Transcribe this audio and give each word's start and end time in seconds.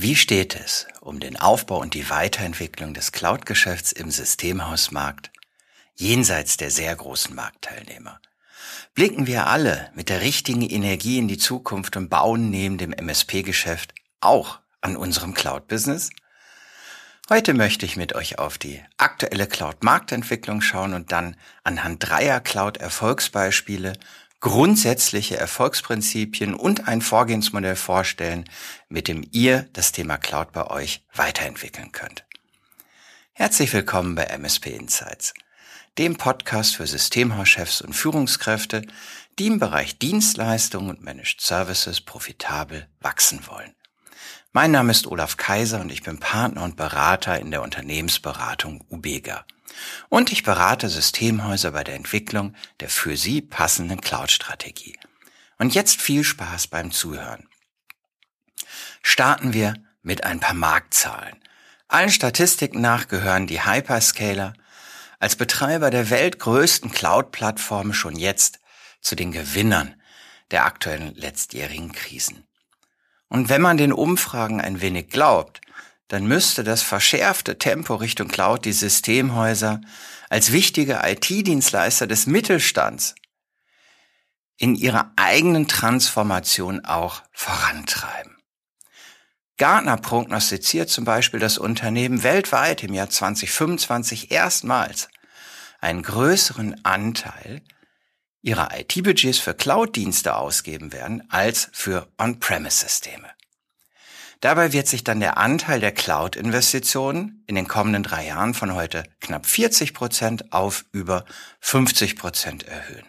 Wie 0.00 0.14
steht 0.14 0.54
es 0.54 0.86
um 1.00 1.18
den 1.18 1.36
Aufbau 1.36 1.80
und 1.80 1.92
die 1.92 2.08
Weiterentwicklung 2.08 2.94
des 2.94 3.10
Cloud-Geschäfts 3.10 3.90
im 3.90 4.12
Systemhausmarkt 4.12 5.32
jenseits 5.96 6.56
der 6.56 6.70
sehr 6.70 6.94
großen 6.94 7.34
Marktteilnehmer? 7.34 8.20
Blicken 8.94 9.26
wir 9.26 9.48
alle 9.48 9.90
mit 9.96 10.08
der 10.08 10.20
richtigen 10.20 10.62
Energie 10.62 11.18
in 11.18 11.26
die 11.26 11.36
Zukunft 11.36 11.96
und 11.96 12.10
bauen 12.10 12.48
neben 12.48 12.78
dem 12.78 12.92
MSP-Geschäft 12.92 13.92
auch 14.20 14.60
an 14.82 14.96
unserem 14.96 15.34
Cloud-Business? 15.34 16.10
Heute 17.28 17.52
möchte 17.52 17.84
ich 17.84 17.96
mit 17.96 18.14
euch 18.14 18.38
auf 18.38 18.56
die 18.56 18.80
aktuelle 18.98 19.48
Cloud-Marktentwicklung 19.48 20.60
schauen 20.60 20.94
und 20.94 21.10
dann 21.10 21.34
anhand 21.64 22.08
dreier 22.08 22.38
Cloud-Erfolgsbeispiele 22.38 23.94
grundsätzliche 24.40 25.36
Erfolgsprinzipien 25.36 26.54
und 26.54 26.86
ein 26.86 27.02
Vorgehensmodell 27.02 27.76
vorstellen, 27.76 28.44
mit 28.88 29.08
dem 29.08 29.26
ihr 29.32 29.68
das 29.72 29.92
Thema 29.92 30.16
Cloud 30.16 30.52
bei 30.52 30.66
euch 30.68 31.04
weiterentwickeln 31.14 31.92
könnt. 31.92 32.24
Herzlich 33.32 33.72
willkommen 33.72 34.14
bei 34.14 34.24
MSP 34.24 34.68
Insights, 34.68 35.34
dem 35.96 36.16
Podcast 36.16 36.76
für 36.76 36.86
Systemhauschefs 36.86 37.80
und 37.80 37.94
Führungskräfte, 37.94 38.82
die 39.38 39.46
im 39.46 39.58
Bereich 39.58 39.98
Dienstleistungen 39.98 40.90
und 40.90 41.02
Managed 41.02 41.40
Services 41.40 42.00
profitabel 42.00 42.88
wachsen 43.00 43.46
wollen. 43.46 43.74
Mein 44.52 44.70
Name 44.70 44.92
ist 44.92 45.06
Olaf 45.06 45.36
Kaiser 45.36 45.82
und 45.82 45.92
ich 45.92 46.02
bin 46.02 46.20
Partner 46.20 46.62
und 46.62 46.74
Berater 46.74 47.38
in 47.38 47.50
der 47.50 47.60
Unternehmensberatung 47.60 48.82
Ubega 48.88 49.44
und 50.08 50.32
ich 50.32 50.42
berate 50.42 50.88
Systemhäuser 50.88 51.72
bei 51.72 51.84
der 51.84 51.96
Entwicklung 51.96 52.54
der 52.80 52.88
für 52.88 53.18
sie 53.18 53.42
passenden 53.42 54.00
Cloud-Strategie. 54.00 54.98
Und 55.58 55.74
jetzt 55.74 56.00
viel 56.00 56.24
Spaß 56.24 56.68
beim 56.68 56.92
Zuhören. 56.92 57.46
Starten 59.02 59.52
wir 59.52 59.74
mit 60.00 60.24
ein 60.24 60.40
paar 60.40 60.54
Marktzahlen. 60.54 61.36
Allen 61.86 62.10
Statistiken 62.10 62.80
nach 62.80 63.08
gehören 63.08 63.46
die 63.46 63.66
Hyperscaler 63.66 64.54
als 65.18 65.36
Betreiber 65.36 65.90
der 65.90 66.08
weltgrößten 66.08 66.90
Cloud-Plattformen 66.90 67.92
schon 67.92 68.16
jetzt 68.16 68.60
zu 69.02 69.14
den 69.14 69.30
Gewinnern 69.30 70.00
der 70.50 70.64
aktuellen 70.64 71.14
letztjährigen 71.14 71.92
Krisen. 71.92 72.47
Und 73.28 73.48
wenn 73.48 73.62
man 73.62 73.76
den 73.76 73.92
Umfragen 73.92 74.60
ein 74.60 74.80
wenig 74.80 75.08
glaubt, 75.10 75.60
dann 76.08 76.26
müsste 76.26 76.64
das 76.64 76.82
verschärfte 76.82 77.58
Tempo 77.58 77.94
Richtung 77.94 78.28
Cloud 78.28 78.64
die 78.64 78.72
Systemhäuser 78.72 79.80
als 80.30 80.52
wichtige 80.52 81.00
IT-Dienstleister 81.04 82.06
des 82.06 82.26
Mittelstands 82.26 83.14
in 84.56 84.74
ihrer 84.74 85.12
eigenen 85.16 85.68
Transformation 85.68 86.84
auch 86.84 87.22
vorantreiben. 87.32 88.36
Gartner 89.58 89.96
prognostiziert 89.96 90.88
zum 90.88 91.04
Beispiel, 91.04 91.40
dass 91.40 91.58
Unternehmen 91.58 92.22
weltweit 92.22 92.82
im 92.82 92.94
Jahr 92.94 93.10
2025 93.10 94.30
erstmals 94.30 95.08
einen 95.80 96.02
größeren 96.02 96.84
Anteil 96.84 97.62
ihrer 98.48 98.70
IT-Budgets 98.76 99.38
für 99.38 99.52
Cloud-Dienste 99.52 100.34
ausgeben 100.34 100.92
werden 100.92 101.22
als 101.28 101.68
für 101.72 102.08
On-Premise-Systeme. 102.18 103.28
Dabei 104.40 104.72
wird 104.72 104.88
sich 104.88 105.04
dann 105.04 105.20
der 105.20 105.36
Anteil 105.36 105.80
der 105.80 105.92
Cloud-Investitionen 105.92 107.44
in 107.46 107.56
den 107.56 107.68
kommenden 107.68 108.02
drei 108.02 108.26
Jahren 108.26 108.54
von 108.54 108.74
heute 108.74 109.02
knapp 109.20 109.44
40 109.44 109.92
Prozent 109.92 110.52
auf 110.52 110.86
über 110.92 111.26
50 111.60 112.16
Prozent 112.16 112.62
erhöhen. 112.62 113.06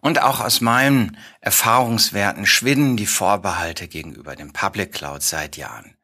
Und 0.00 0.22
auch 0.22 0.40
aus 0.40 0.60
meinen 0.60 1.18
Erfahrungswerten 1.40 2.46
schwinden 2.46 2.96
die 2.96 3.06
Vorbehalte 3.06 3.88
gegenüber 3.88 4.36
dem 4.36 4.52
Public 4.52 4.92
Cloud 4.92 5.22
seit 5.22 5.56
Jahren. 5.56 5.96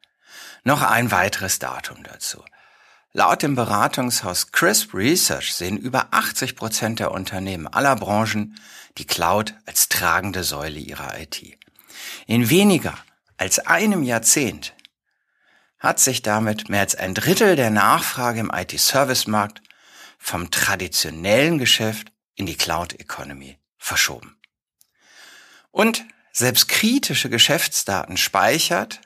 Noch 0.65 0.81
ein 0.81 1.11
weiteres 1.11 1.59
Datum 1.59 2.03
dazu. 2.03 2.43
Laut 3.17 3.43
dem 3.43 3.55
Beratungshaus 3.55 4.51
Crisp 4.51 4.93
Research 4.93 5.53
sehen 5.53 5.77
über 5.77 6.09
80 6.11 6.57
Prozent 6.57 6.99
der 6.99 7.11
Unternehmen 7.11 7.65
aller 7.65 7.95
Branchen 7.95 8.59
die 8.97 9.07
Cloud 9.07 9.55
als 9.65 9.87
tragende 9.87 10.43
Säule 10.43 10.79
ihrer 10.79 11.17
IT. 11.17 11.41
In 12.27 12.49
weniger 12.49 12.93
als 13.37 13.59
einem 13.59 14.03
Jahrzehnt 14.03 14.73
hat 15.79 16.01
sich 16.01 16.23
damit 16.23 16.67
mehr 16.67 16.81
als 16.81 16.95
ein 16.95 17.13
Drittel 17.13 17.55
der 17.55 17.69
Nachfrage 17.69 18.41
im 18.41 18.51
IT-Service-Markt 18.53 19.61
vom 20.17 20.51
traditionellen 20.51 21.57
Geschäft 21.57 22.11
in 22.35 22.45
die 22.45 22.57
Cloud-Economy 22.57 23.57
verschoben. 23.77 24.35
Und 25.71 26.03
selbst 26.33 26.67
kritische 26.67 27.29
Geschäftsdaten 27.29 28.17
speichert, 28.17 28.99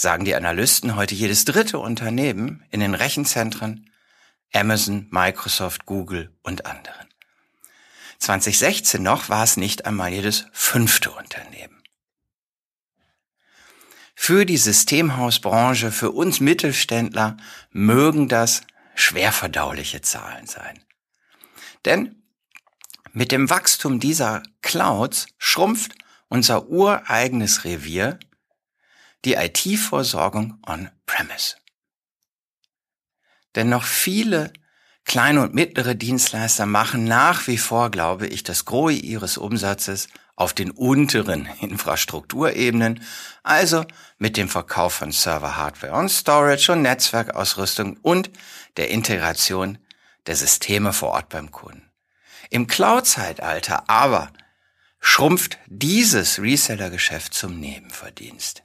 sagen 0.00 0.24
die 0.24 0.34
Analysten 0.34 0.96
heute 0.96 1.14
jedes 1.14 1.44
dritte 1.44 1.78
Unternehmen 1.78 2.64
in 2.70 2.80
den 2.80 2.94
Rechenzentren 2.94 3.90
Amazon, 4.52 5.06
Microsoft, 5.10 5.86
Google 5.86 6.34
und 6.42 6.66
anderen. 6.66 7.08
2016 8.18 9.02
noch 9.02 9.28
war 9.28 9.44
es 9.44 9.56
nicht 9.56 9.86
einmal 9.86 10.12
jedes 10.12 10.46
fünfte 10.52 11.10
Unternehmen 11.10 11.80
für 14.22 14.44
die 14.44 14.58
Systemhausbranche, 14.58 15.90
für 15.90 16.10
uns 16.10 16.40
Mittelständler 16.40 17.38
mögen 17.70 18.28
das 18.28 18.60
schwer 18.94 19.32
verdauliche 19.32 20.02
Zahlen 20.02 20.46
sein. 20.46 20.78
Denn 21.86 22.22
mit 23.14 23.32
dem 23.32 23.48
Wachstum 23.48 23.98
dieser 23.98 24.42
Clouds 24.60 25.26
schrumpft 25.38 25.94
unser 26.28 26.68
ureigenes 26.68 27.64
Revier 27.64 28.20
die 29.24 29.34
IT-Vorsorgung 29.34 30.58
on-premise. 30.66 31.56
Denn 33.54 33.68
noch 33.68 33.84
viele 33.84 34.52
kleine 35.04 35.42
und 35.42 35.54
mittlere 35.54 35.94
Dienstleister 35.94 36.66
machen 36.66 37.04
nach 37.04 37.46
wie 37.46 37.58
vor, 37.58 37.90
glaube 37.90 38.26
ich, 38.26 38.44
das 38.44 38.64
Gros 38.64 38.92
ihres 38.92 39.38
Umsatzes 39.38 40.08
auf 40.36 40.54
den 40.54 40.70
unteren 40.70 41.46
Infrastrukturebenen, 41.60 43.02
also 43.42 43.84
mit 44.18 44.36
dem 44.36 44.48
Verkauf 44.48 44.94
von 44.94 45.12
Server-Hardware 45.12 45.94
und 45.94 46.08
Storage 46.08 46.72
und 46.72 46.82
Netzwerkausrüstung 46.82 47.98
und 48.02 48.30
der 48.76 48.90
Integration 48.90 49.78
der 50.26 50.36
Systeme 50.36 50.92
vor 50.92 51.10
Ort 51.10 51.28
beim 51.28 51.50
Kunden. 51.50 51.90
Im 52.50 52.66
Cloud-Zeitalter 52.66 53.88
aber 53.88 54.32
schrumpft 55.00 55.58
dieses 55.66 56.40
Reseller-Geschäft 56.40 57.34
zum 57.34 57.58
Nebenverdienst. 57.58 58.62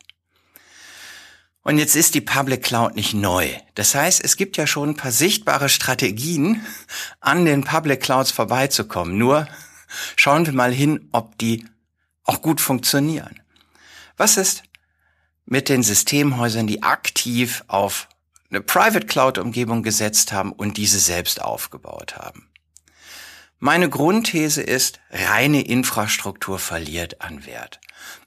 Und 1.65 1.77
jetzt 1.77 1.97
ist 1.97 2.15
die 2.15 2.21
Public 2.21 2.63
Cloud 2.63 2.95
nicht 2.95 3.13
neu. 3.13 3.49
Das 3.73 3.93
heißt, 3.93 4.23
es 4.23 4.37
gibt 4.37 4.55
ja 4.55 4.65
schon 4.65 4.91
ein 4.91 4.95
paar 4.95 5.11
sichtbare 5.11 5.67
Strategien, 5.67 6.65
an 7.19 7.43
den 7.43 7.65
Public 7.65 8.01
Clouds 8.01 8.31
vorbeizukommen. 8.31 9.17
Nur 9.17 9.47
Schauen 10.15 10.45
wir 10.45 10.53
mal 10.53 10.73
hin, 10.73 11.09
ob 11.11 11.37
die 11.37 11.65
auch 12.23 12.41
gut 12.41 12.61
funktionieren. 12.61 13.41
Was 14.17 14.37
ist 14.37 14.63
mit 15.45 15.69
den 15.69 15.83
Systemhäusern, 15.83 16.67
die 16.67 16.83
aktiv 16.83 17.63
auf 17.67 18.07
eine 18.49 18.61
Private 18.61 19.05
Cloud 19.05 19.37
Umgebung 19.37 19.83
gesetzt 19.83 20.31
haben 20.31 20.51
und 20.51 20.77
diese 20.77 20.99
selbst 20.99 21.41
aufgebaut 21.41 22.17
haben? 22.17 22.49
Meine 23.59 23.89
Grundthese 23.89 24.61
ist, 24.61 24.99
reine 25.09 25.61
Infrastruktur 25.61 26.59
verliert 26.59 27.21
an 27.21 27.45
Wert. 27.45 27.79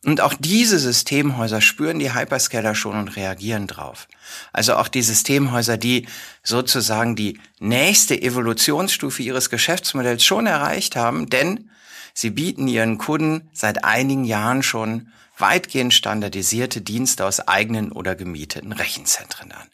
Und 0.05 0.21
auch 0.21 0.35
diese 0.39 0.79
Systemhäuser 0.79 1.61
spüren 1.61 1.99
die 1.99 2.15
Hyperscaler 2.15 2.75
schon 2.75 2.97
und 2.99 3.17
reagieren 3.17 3.67
drauf. 3.67 4.09
Also 4.53 4.77
auch 4.77 4.89
die 4.89 5.03
Systemhäuser, 5.03 5.77
die 5.77 6.07
sozusagen 6.43 7.17
die 7.17 7.41
nächste 7.59 8.21
Evolutionsstufe 8.21 9.23
ihres 9.23 9.51
Geschäftsmodells 9.51 10.25
schon 10.25 10.47
erreicht 10.47 10.97
haben, 10.97 11.29
denn 11.29 11.71
sie 12.15 12.31
bieten 12.31 12.69
ihren 12.69 12.99
Kunden 12.99 13.51
seit 13.53 13.85
einigen 13.85 14.25
Jahren 14.25 14.63
schon 14.63 15.13
weitgehend 15.37 15.95
standardisierte 15.95 16.81
Dienste 16.81 17.25
aus 17.25 17.41
eigenen 17.41 17.93
oder 17.93 18.15
gemieteten 18.15 18.73
Rechenzentren 18.73 19.53
an. 19.53 19.69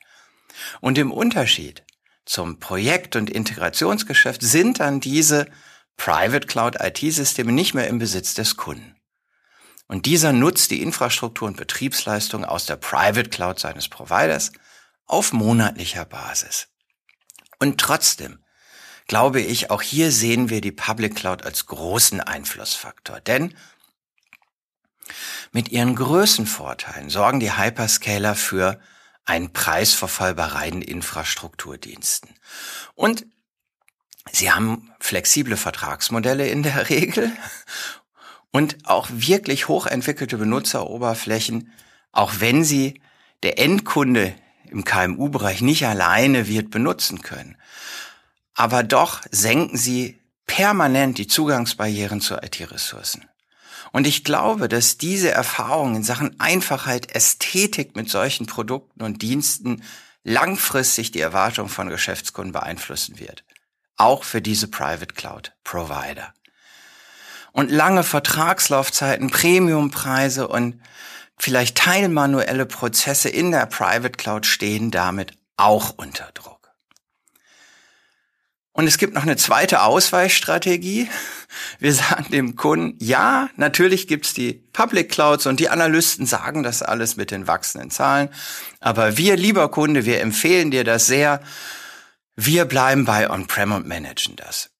Und 0.80 0.98
im 0.98 1.10
Unterschied 1.10 1.82
zum 2.24 2.58
Projekt- 2.58 3.16
und 3.16 3.30
Integrationsgeschäft 3.30 4.42
sind 4.42 4.80
dann 4.80 5.00
diese 5.00 5.46
Private 5.96 6.46
Cloud 6.46 6.76
IT-Systeme 6.80 7.52
nicht 7.52 7.74
mehr 7.74 7.88
im 7.88 7.98
Besitz 7.98 8.34
des 8.34 8.56
Kunden. 8.56 8.96
Und 9.86 10.06
dieser 10.06 10.32
nutzt 10.32 10.70
die 10.70 10.82
Infrastruktur 10.82 11.48
und 11.48 11.56
Betriebsleistung 11.56 12.44
aus 12.44 12.66
der 12.66 12.76
Private 12.76 13.28
Cloud 13.28 13.58
seines 13.58 13.88
Providers 13.88 14.52
auf 15.06 15.32
monatlicher 15.32 16.04
Basis. 16.04 16.68
Und 17.58 17.80
trotzdem 17.80 18.44
glaube 19.06 19.40
ich, 19.40 19.70
auch 19.70 19.82
hier 19.82 20.10
sehen 20.10 20.48
wir 20.48 20.60
die 20.60 20.72
Public 20.72 21.16
Cloud 21.16 21.44
als 21.44 21.66
großen 21.66 22.20
Einflussfaktor. 22.20 23.20
Denn 23.20 23.54
mit 25.52 25.68
ihren 25.68 25.94
Größenvorteilen 25.94 27.10
sorgen 27.10 27.40
die 27.40 27.56
Hyperscaler 27.56 28.34
für 28.34 28.80
einen 29.24 29.52
Preisverfall 29.52 30.34
bei 30.34 30.44
reinen 30.44 30.82
Infrastrukturdiensten. 30.82 32.34
Und 32.94 33.26
sie 34.32 34.50
haben 34.50 34.92
flexible 35.00 35.56
Vertragsmodelle 35.56 36.48
in 36.48 36.62
der 36.62 36.88
Regel 36.90 37.32
und 38.54 38.76
auch 38.84 39.08
wirklich 39.10 39.68
hochentwickelte 39.68 40.38
Benutzeroberflächen 40.38 41.72
auch 42.14 42.34
wenn 42.38 42.64
sie 42.64 43.00
der 43.42 43.58
Endkunde 43.58 44.34
im 44.70 44.84
KMU-Bereich 44.84 45.60
nicht 45.60 45.86
alleine 45.86 46.48
wird 46.48 46.70
benutzen 46.70 47.22
können. 47.22 47.56
Aber 48.54 48.82
doch 48.82 49.22
senken 49.30 49.76
sie 49.76 50.18
permanent 50.46 51.18
die 51.18 51.26
Zugangsbarrieren 51.26 52.20
zu 52.20 52.36
IT-Ressourcen. 52.36 53.28
Und 53.92 54.06
ich 54.06 54.24
glaube, 54.24 54.68
dass 54.68 54.96
diese 54.96 55.30
Erfahrung 55.30 55.96
in 55.96 56.04
Sachen 56.04 56.38
Einfachheit, 56.40 57.14
Ästhetik 57.14 57.96
mit 57.96 58.08
solchen 58.08 58.46
Produkten 58.46 59.02
und 59.02 59.22
Diensten 59.22 59.82
langfristig 60.22 61.10
die 61.10 61.20
Erwartung 61.20 61.68
von 61.68 61.88
Geschäftskunden 61.88 62.52
beeinflussen 62.52 63.18
wird. 63.18 63.44
Auch 63.96 64.24
für 64.24 64.40
diese 64.40 64.68
Private 64.68 65.14
Cloud 65.14 65.52
Provider. 65.64 66.32
Und 67.54 67.70
lange 67.70 68.02
Vertragslaufzeiten, 68.02 69.30
Premiumpreise 69.30 70.48
und 70.48 70.82
vielleicht 71.36 71.76
teilmanuelle 71.76 72.66
Prozesse 72.66 73.28
in 73.28 73.52
der 73.52 73.66
Private 73.66 74.10
Cloud 74.10 74.44
stehen 74.44 74.90
damit 74.90 75.34
auch 75.56 75.94
unter 75.96 76.32
Druck. 76.34 76.72
Und 78.72 78.88
es 78.88 78.98
gibt 78.98 79.14
noch 79.14 79.22
eine 79.22 79.36
zweite 79.36 79.82
Ausweichstrategie. 79.82 81.08
Wir 81.78 81.94
sagen 81.94 82.32
dem 82.32 82.56
Kunden, 82.56 82.98
ja, 82.98 83.48
natürlich 83.54 84.08
gibt's 84.08 84.34
die 84.34 84.54
Public 84.72 85.12
Clouds 85.12 85.46
und 85.46 85.60
die 85.60 85.68
Analysten 85.68 86.26
sagen 86.26 86.64
das 86.64 86.82
alles 86.82 87.14
mit 87.16 87.30
den 87.30 87.46
wachsenden 87.46 87.92
Zahlen. 87.92 88.30
Aber 88.80 89.16
wir, 89.16 89.36
lieber 89.36 89.70
Kunde, 89.70 90.06
wir 90.06 90.20
empfehlen 90.20 90.72
dir 90.72 90.82
das 90.82 91.06
sehr. 91.06 91.40
Wir 92.34 92.64
bleiben 92.64 93.04
bei 93.04 93.30
On-Prem 93.30 93.70
und 93.70 93.86
managen 93.86 94.34
das. 94.34 94.73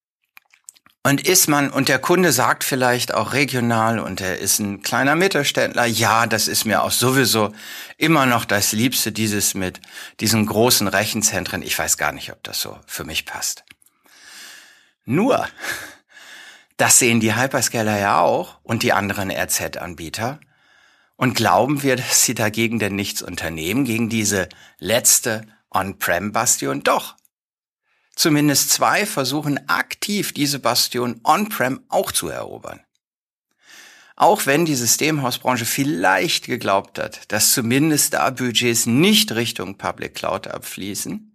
Und 1.06 1.28
ist 1.28 1.48
man, 1.48 1.68
und 1.68 1.90
der 1.90 1.98
Kunde 1.98 2.32
sagt 2.32 2.64
vielleicht 2.64 3.12
auch 3.12 3.34
regional 3.34 3.98
und 3.98 4.22
er 4.22 4.38
ist 4.38 4.58
ein 4.58 4.80
kleiner 4.80 5.16
Mittelständler, 5.16 5.84
ja, 5.84 6.26
das 6.26 6.48
ist 6.48 6.64
mir 6.64 6.82
auch 6.82 6.92
sowieso 6.92 7.52
immer 7.98 8.24
noch 8.24 8.46
das 8.46 8.72
Liebste, 8.72 9.12
dieses 9.12 9.52
mit 9.52 9.82
diesen 10.20 10.46
großen 10.46 10.88
Rechenzentren. 10.88 11.60
Ich 11.60 11.78
weiß 11.78 11.98
gar 11.98 12.12
nicht, 12.12 12.32
ob 12.32 12.42
das 12.42 12.58
so 12.58 12.78
für 12.86 13.04
mich 13.04 13.26
passt. 13.26 13.64
Nur, 15.04 15.46
das 16.78 16.98
sehen 16.98 17.20
die 17.20 17.36
Hyperscaler 17.36 17.98
ja 17.98 18.20
auch 18.20 18.56
und 18.62 18.82
die 18.82 18.94
anderen 18.94 19.30
RZ-Anbieter. 19.30 20.40
Und 21.16 21.34
glauben 21.34 21.82
wir, 21.82 21.96
dass 21.96 22.24
sie 22.24 22.34
dagegen 22.34 22.78
denn 22.78 22.96
nichts 22.96 23.20
unternehmen, 23.20 23.84
gegen 23.84 24.08
diese 24.08 24.48
letzte 24.78 25.42
On-Prem-Bastion? 25.70 26.82
Doch. 26.82 27.14
Zumindest 28.14 28.70
zwei 28.70 29.06
versuchen 29.06 29.68
aktiv 29.68 30.32
diese 30.32 30.58
Bastion 30.58 31.20
On-Prem 31.24 31.80
auch 31.88 32.12
zu 32.12 32.28
erobern. 32.28 32.80
Auch 34.16 34.46
wenn 34.46 34.64
die 34.64 34.76
Systemhausbranche 34.76 35.64
vielleicht 35.64 36.46
geglaubt 36.46 36.98
hat, 36.98 37.32
dass 37.32 37.52
zumindest 37.52 38.14
da 38.14 38.30
Budgets 38.30 38.86
nicht 38.86 39.32
Richtung 39.32 39.76
Public 39.76 40.14
Cloud 40.14 40.46
abfließen, 40.46 41.34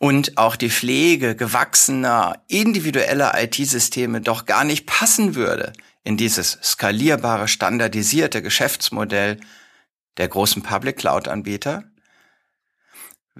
und 0.00 0.38
auch 0.38 0.56
die 0.56 0.70
Pflege 0.70 1.36
gewachsener, 1.36 2.42
individueller 2.48 3.34
IT-Systeme 3.36 4.22
doch 4.22 4.46
gar 4.46 4.64
nicht 4.64 4.86
passen 4.86 5.34
würde 5.34 5.74
in 6.02 6.16
dieses 6.16 6.58
skalierbare, 6.62 7.48
standardisierte 7.48 8.40
Geschäftsmodell 8.40 9.38
der 10.16 10.28
großen 10.28 10.62
Public 10.62 10.96
Cloud-Anbieter. 10.96 11.84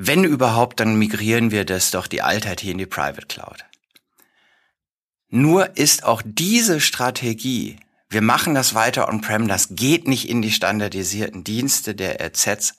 Wenn 0.02 0.24
überhaupt, 0.24 0.80
dann 0.80 0.94
migrieren 0.94 1.50
wir 1.50 1.66
das 1.66 1.90
doch 1.90 2.06
die 2.06 2.22
Altheit 2.22 2.62
hier 2.62 2.72
in 2.72 2.78
die 2.78 2.86
Private 2.86 3.26
Cloud. 3.26 3.66
Nur 5.28 5.76
ist 5.76 6.04
auch 6.04 6.22
diese 6.24 6.80
Strategie, 6.80 7.76
wir 8.08 8.22
machen 8.22 8.54
das 8.54 8.72
weiter 8.72 9.10
on-prem, 9.10 9.46
das 9.46 9.68
geht 9.72 10.08
nicht 10.08 10.26
in 10.26 10.40
die 10.40 10.52
standardisierten 10.52 11.44
Dienste 11.44 11.94
der 11.94 12.18
RZs, 12.18 12.76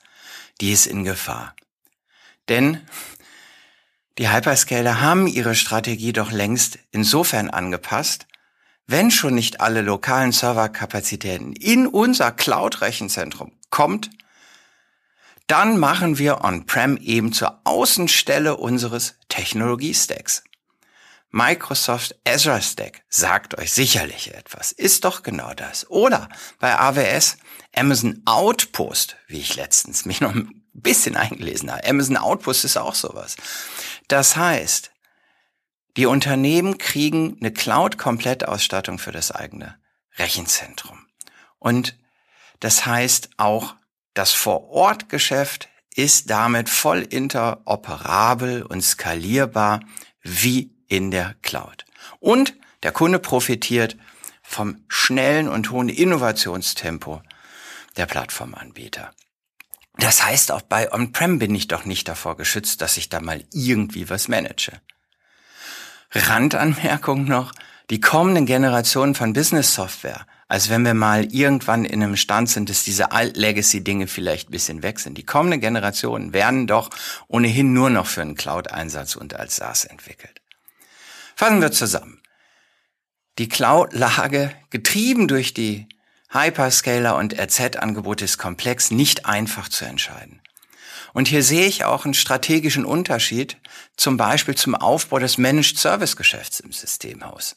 die 0.60 0.72
ist 0.72 0.88
in 0.88 1.04
Gefahr. 1.04 1.54
Denn 2.48 2.80
die 4.18 4.28
Hyperscaler 4.28 5.00
haben 5.00 5.28
ihre 5.28 5.54
Strategie 5.54 6.12
doch 6.12 6.32
längst 6.32 6.80
insofern 6.90 7.50
angepasst, 7.50 8.26
wenn 8.88 9.12
schon 9.12 9.36
nicht 9.36 9.60
alle 9.60 9.82
lokalen 9.82 10.32
Serverkapazitäten 10.32 11.52
in 11.52 11.86
unser 11.86 12.32
Cloud-Rechenzentrum 12.32 13.52
kommt, 13.70 14.10
dann 15.52 15.78
machen 15.78 16.16
wir 16.16 16.44
On-Prem 16.44 16.96
eben 16.96 17.34
zur 17.34 17.60
Außenstelle 17.64 18.56
unseres 18.56 19.16
Technologiestacks. 19.28 20.44
Microsoft 21.30 22.18
Azure 22.26 22.62
Stack 22.62 23.02
sagt 23.10 23.58
euch 23.58 23.70
sicherlich 23.70 24.32
etwas. 24.32 24.72
Ist 24.72 25.04
doch 25.04 25.22
genau 25.22 25.52
das. 25.52 25.90
Oder 25.90 26.30
bei 26.58 26.78
AWS 26.78 27.36
Amazon 27.76 28.22
Outpost, 28.24 29.16
wie 29.26 29.40
ich 29.40 29.54
letztens 29.56 30.06
mich 30.06 30.22
noch 30.22 30.34
ein 30.34 30.64
bisschen 30.72 31.18
eingelesen 31.18 31.70
habe. 31.70 31.86
Amazon 31.86 32.16
Outpost 32.16 32.64
ist 32.64 32.78
auch 32.78 32.94
sowas. 32.94 33.36
Das 34.08 34.36
heißt, 34.36 34.90
die 35.98 36.06
Unternehmen 36.06 36.78
kriegen 36.78 37.36
eine 37.40 37.52
Cloud-Komplettausstattung 37.52 38.98
für 38.98 39.12
das 39.12 39.30
eigene 39.30 39.78
Rechenzentrum. 40.16 41.06
Und 41.58 41.98
das 42.60 42.86
heißt 42.86 43.28
auch, 43.36 43.74
das 44.14 44.32
Vor-Ort-Geschäft 44.32 45.68
ist 45.94 46.30
damit 46.30 46.68
voll 46.68 47.02
interoperabel 47.02 48.62
und 48.62 48.82
skalierbar 48.82 49.80
wie 50.22 50.74
in 50.88 51.10
der 51.10 51.34
Cloud. 51.42 51.84
Und 52.20 52.54
der 52.82 52.92
Kunde 52.92 53.18
profitiert 53.18 53.96
vom 54.42 54.84
schnellen 54.88 55.48
und 55.48 55.70
hohen 55.70 55.88
Innovationstempo 55.88 57.22
der 57.96 58.06
Plattformanbieter. 58.06 59.12
Das 59.98 60.24
heißt, 60.24 60.52
auch 60.52 60.62
bei 60.62 60.92
On-Prem 60.92 61.38
bin 61.38 61.54
ich 61.54 61.68
doch 61.68 61.84
nicht 61.84 62.08
davor 62.08 62.36
geschützt, 62.36 62.80
dass 62.80 62.96
ich 62.96 63.08
da 63.08 63.20
mal 63.20 63.44
irgendwie 63.52 64.08
was 64.08 64.28
manage. 64.28 64.72
Randanmerkung 66.10 67.24
noch, 67.24 67.52
die 67.90 68.00
kommenden 68.00 68.46
Generationen 68.46 69.14
von 69.14 69.32
Business 69.32 69.74
Software, 69.74 70.26
als 70.52 70.68
wenn 70.68 70.84
wir 70.84 70.92
mal 70.92 71.32
irgendwann 71.32 71.86
in 71.86 72.02
einem 72.02 72.14
Stand 72.14 72.50
sind, 72.50 72.68
dass 72.68 72.84
diese 72.84 73.10
Alt-Legacy-Dinge 73.10 74.06
vielleicht 74.06 74.50
ein 74.50 74.52
bisschen 74.52 74.82
weg 74.82 75.00
sind. 75.00 75.16
Die 75.16 75.24
kommenden 75.24 75.62
Generationen 75.62 76.34
werden 76.34 76.66
doch 76.66 76.90
ohnehin 77.26 77.72
nur 77.72 77.88
noch 77.88 78.06
für 78.06 78.20
einen 78.20 78.34
Cloud-Einsatz 78.34 79.16
und 79.16 79.32
als 79.32 79.56
SaaS 79.56 79.86
entwickelt. 79.86 80.42
Fassen 81.36 81.62
wir 81.62 81.72
zusammen. 81.72 82.20
Die 83.38 83.48
Cloud-Lage, 83.48 84.52
getrieben 84.68 85.26
durch 85.26 85.54
die 85.54 85.88
Hyperscaler 86.28 87.16
und 87.16 87.32
RZ-Angebot 87.32 88.20
ist 88.20 88.36
komplex, 88.36 88.90
nicht 88.90 89.24
einfach 89.24 89.70
zu 89.70 89.86
entscheiden. 89.86 90.42
Und 91.14 91.28
hier 91.28 91.42
sehe 91.42 91.64
ich 91.64 91.86
auch 91.86 92.04
einen 92.04 92.12
strategischen 92.12 92.84
Unterschied, 92.84 93.56
zum 93.96 94.18
Beispiel 94.18 94.54
zum 94.54 94.74
Aufbau 94.74 95.18
des 95.18 95.38
Managed 95.38 95.78
Service 95.78 96.14
Geschäfts 96.14 96.60
im 96.60 96.72
Systemhaus. 96.72 97.56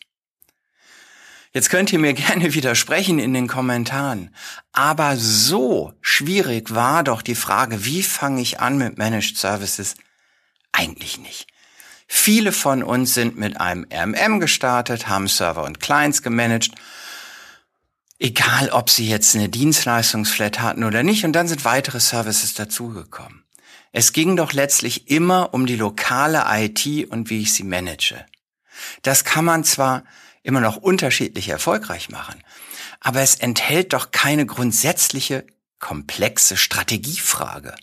Jetzt 1.56 1.70
könnt 1.70 1.94
ihr 1.94 2.00
mir 2.00 2.14
gerne 2.28 2.54
widersprechen 2.54 3.18
in 3.18 3.34
den 3.34 3.48
Kommentaren. 3.48 4.36
Aber 4.74 5.16
so 5.16 5.94
schwierig 6.02 6.76
war 6.76 7.02
doch 7.02 7.22
die 7.22 7.34
Frage, 7.34 7.86
wie 7.86 8.04
fange 8.04 8.42
ich 8.42 8.60
an 8.60 8.78
mit 8.78 8.98
Managed 8.98 9.38
Services? 9.38 9.96
Eigentlich 10.74 11.18
nicht. 11.18 11.48
Viele 12.08 12.52
von 12.52 12.84
uns 12.84 13.14
sind 13.14 13.38
mit 13.38 13.60
einem 13.60 13.88
RMM 13.92 14.42
gestartet, 14.42 15.08
haben 15.08 15.30
Server 15.30 15.64
und 15.64 15.80
Clients 15.80 16.22
gemanagt 16.22 16.72
Egal, 18.18 18.70
ob 18.70 18.90
sie 18.90 19.10
jetzt 19.10 19.36
eine 19.36 19.50
Dienstleistungsflat 19.50 20.62
hatten 20.62 20.86
oder 20.86 21.04
nicht. 21.04 21.26
Und 21.26 21.34
dann 21.34 21.50
sind 21.50 21.66
weitere 21.66 22.00
Services 22.00 22.54
dazugekommen. 22.54 23.44
Es 23.92 24.14
ging 24.14 24.36
doch 24.38 24.54
letztlich 24.54 25.10
immer 25.10 25.54
um 25.54 25.66
die 25.66 25.76
lokale 25.76 26.46
IT 26.50 27.10
und 27.10 27.30
wie 27.30 27.42
ich 27.42 27.54
sie 27.54 27.64
manage. 27.64 28.26
Das 29.02 29.26
kann 29.26 29.44
man 29.44 29.66
zwar 29.66 30.04
immer 30.46 30.62
noch 30.62 30.78
unterschiedlich 30.78 31.50
erfolgreich 31.50 32.10
machen, 32.10 32.44
aber 33.00 33.22
es 33.22 33.36
enthält 33.36 33.94
doch 33.94 34.12
keine 34.12 34.46
grundsätzliche, 34.46 35.46
komplexe 35.80 36.56
Strategiefrage, 36.56 37.75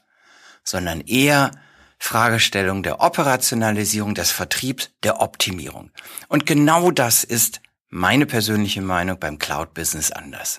sondern 0.64 1.00
eher 1.00 1.50
Fragestellung 1.99 2.83
der 2.83 3.00
Operationalisierung 3.00 4.14
des 4.14 4.31
Vertriebs, 4.31 4.90
der 5.02 5.21
Optimierung. 5.21 5.90
Und 6.28 6.47
genau 6.47 6.90
das 6.90 7.25
ist 7.25 7.61
meine 7.88 8.26
persönliche 8.26 8.83
Meinung 8.83 9.19
beim 9.19 9.38
Cloud-Business 9.38 10.12
anders. 10.12 10.59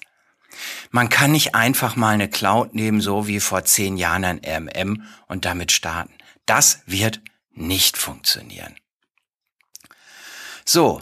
Man 0.91 1.09
kann 1.09 1.31
nicht 1.31 1.55
einfach 1.55 1.95
mal 1.95 2.13
eine 2.13 2.29
Cloud 2.29 2.75
nehmen, 2.75 3.01
so 3.01 3.27
wie 3.27 3.39
vor 3.39 3.63
zehn 3.63 3.97
Jahren 3.97 4.25
ein 4.25 4.41
RMM 4.45 5.03
und 5.27 5.45
damit 5.45 5.71
starten. 5.71 6.13
Das 6.45 6.81
wird 6.85 7.21
nicht 7.51 7.97
funktionieren. 7.97 8.75
So, 10.65 11.01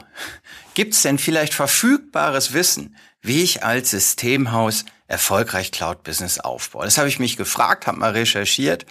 gibt's 0.74 1.02
denn 1.02 1.18
vielleicht 1.18 1.54
verfügbares 1.54 2.54
Wissen, 2.54 2.96
wie 3.22 3.44
ich 3.44 3.64
als 3.64 3.92
Systemhaus 3.92 4.86
erfolgreich 5.08 5.72
Cloud-Business 5.72 6.40
aufbaue? 6.40 6.86
Das 6.86 6.98
habe 6.98 7.10
ich 7.10 7.20
mich 7.20 7.38
gefragt, 7.38 7.88
habe 7.88 8.00
mal 8.00 8.12
recherchiert. 8.12 8.86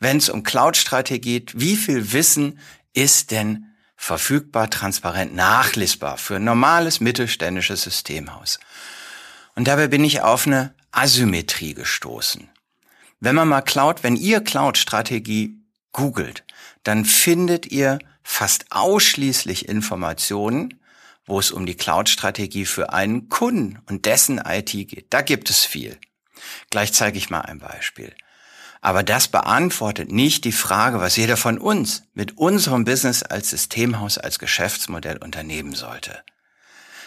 Wenn 0.00 0.16
es 0.16 0.28
um 0.28 0.42
Cloud-Strategie 0.42 1.20
geht, 1.20 1.60
wie 1.60 1.76
viel 1.76 2.12
Wissen 2.12 2.58
ist 2.92 3.30
denn 3.30 3.66
verfügbar, 3.96 4.70
transparent, 4.70 5.34
nachlesbar 5.34 6.16
für 6.16 6.36
ein 6.36 6.44
normales 6.44 7.00
mittelständisches 7.00 7.82
Systemhaus. 7.82 8.58
Und 9.54 9.68
dabei 9.68 9.88
bin 9.88 10.04
ich 10.04 10.22
auf 10.22 10.46
eine 10.46 10.74
Asymmetrie 10.90 11.74
gestoßen. 11.74 12.48
Wenn 13.20 13.34
man 13.34 13.48
mal 13.48 13.60
Cloud, 13.60 14.02
wenn 14.02 14.16
ihr 14.16 14.40
Cloud-Strategie 14.40 15.60
googelt, 15.92 16.44
dann 16.82 17.04
findet 17.04 17.66
ihr 17.66 17.98
fast 18.22 18.66
ausschließlich 18.70 19.68
Informationen, 19.68 20.80
wo 21.26 21.38
es 21.38 21.50
um 21.50 21.66
die 21.66 21.76
Cloud-Strategie 21.76 22.64
für 22.64 22.92
einen 22.92 23.28
Kunden 23.28 23.78
und 23.86 24.06
dessen 24.06 24.38
IT 24.38 24.72
geht. 24.72 25.06
Da 25.10 25.22
gibt 25.22 25.50
es 25.50 25.64
viel. 25.64 25.98
Gleich 26.70 26.92
zeige 26.92 27.18
ich 27.18 27.30
mal 27.30 27.42
ein 27.42 27.58
Beispiel. 27.58 28.14
Aber 28.80 29.02
das 29.02 29.28
beantwortet 29.28 30.10
nicht 30.10 30.44
die 30.44 30.52
Frage, 30.52 31.00
was 31.00 31.16
jeder 31.16 31.36
von 31.36 31.58
uns 31.58 32.04
mit 32.14 32.38
unserem 32.38 32.84
Business 32.84 33.22
als 33.22 33.50
Systemhaus, 33.50 34.16
als 34.16 34.38
Geschäftsmodell 34.38 35.18
unternehmen 35.18 35.74
sollte. 35.74 36.22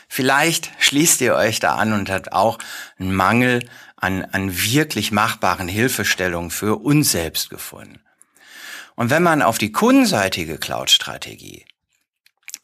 Vielleicht 0.08 0.70
schließt 0.78 1.22
ihr 1.22 1.34
euch 1.34 1.60
da 1.60 1.76
an 1.76 1.94
und 1.94 2.12
habt 2.12 2.32
auch 2.32 2.60
einen 3.00 3.16
Mangel 3.16 3.68
an, 3.96 4.24
an 4.26 4.56
wirklich 4.56 5.12
machbaren 5.12 5.68
Hilfestellungen 5.68 6.52
für 6.52 6.76
uns 6.84 7.12
selbst 7.12 7.50
gefunden. 7.50 8.03
Und 8.96 9.10
wenn 9.10 9.24
man 9.24 9.42
auf 9.42 9.58
die 9.58 9.72
kundenseitige 9.72 10.58
Cloud-Strategie 10.58 11.66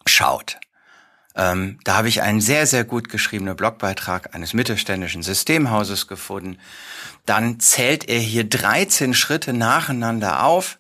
schaut, 0.06 0.58
ähm, 1.36 1.80
da 1.84 1.96
habe 1.96 2.10
ich 2.10 2.22
einen 2.22 2.42
sehr, 2.42 2.66
sehr 2.66 2.84
gut 2.84 3.10
geschriebenen 3.10 3.56
Blogbeitrag 3.56 4.36
eines 4.36 4.54
mittelständischen 4.54 5.24
Systemhauses 5.24 6.08
gefunden. 6.08 6.58
Dann 7.26 7.60
zählt 7.60 8.10
er 8.10 8.20
hier 8.20 8.44
13 8.44 9.14
Schritte 9.14 9.54
nacheinander 9.54 10.44
auf, 10.44 10.80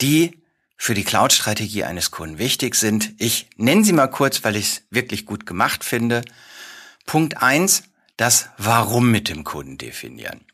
die 0.00 0.42
für 0.76 0.94
die 0.94 1.04
Cloud-Strategie 1.04 1.84
eines 1.84 2.10
Kunden 2.12 2.38
wichtig 2.38 2.76
sind. 2.76 3.12
Ich 3.18 3.50
nenne 3.56 3.84
sie 3.84 3.92
mal 3.92 4.06
kurz, 4.06 4.44
weil 4.44 4.56
ich 4.56 4.66
es 4.66 4.82
wirklich 4.90 5.26
gut 5.26 5.44
gemacht 5.44 5.82
finde. 5.82 6.22
Punkt 7.04 7.42
eins: 7.42 7.82
das 8.16 8.48
Warum 8.56 9.10
mit 9.10 9.28
dem 9.28 9.42
Kunden 9.42 9.76
definieren. 9.76 10.44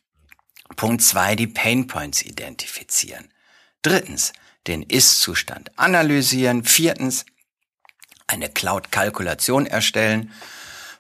Punkt 0.77 1.03
zwei: 1.03 1.37
die 1.37 1.47
Pain 1.47 1.87
Points 1.87 2.23
identifizieren. 2.23 3.29
Drittens, 3.85 4.33
den 4.67 4.83
Ist-Zustand 4.83 5.71
analysieren. 5.79 6.65
Viertens, 6.65 7.27
eine 8.27 8.49
Cloud-Kalkulation 8.49 9.67
erstellen. 9.67 10.33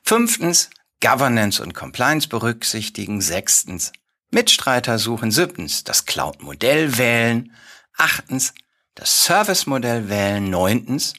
Fünftens, 0.02 0.68
Governance 1.00 1.62
und 1.62 1.72
Compliance 1.72 2.28
berücksichtigen. 2.28 3.22
Sechstens, 3.22 3.90
Mitstreiter 4.30 4.98
suchen. 4.98 5.30
Siebtens, 5.30 5.84
das 5.84 6.04
Cloud-Modell 6.04 6.98
wählen. 6.98 7.56
Achtens, 7.96 8.52
das 8.94 9.24
Service-Modell 9.24 10.10
wählen. 10.10 10.50
Neuntens, 10.50 11.14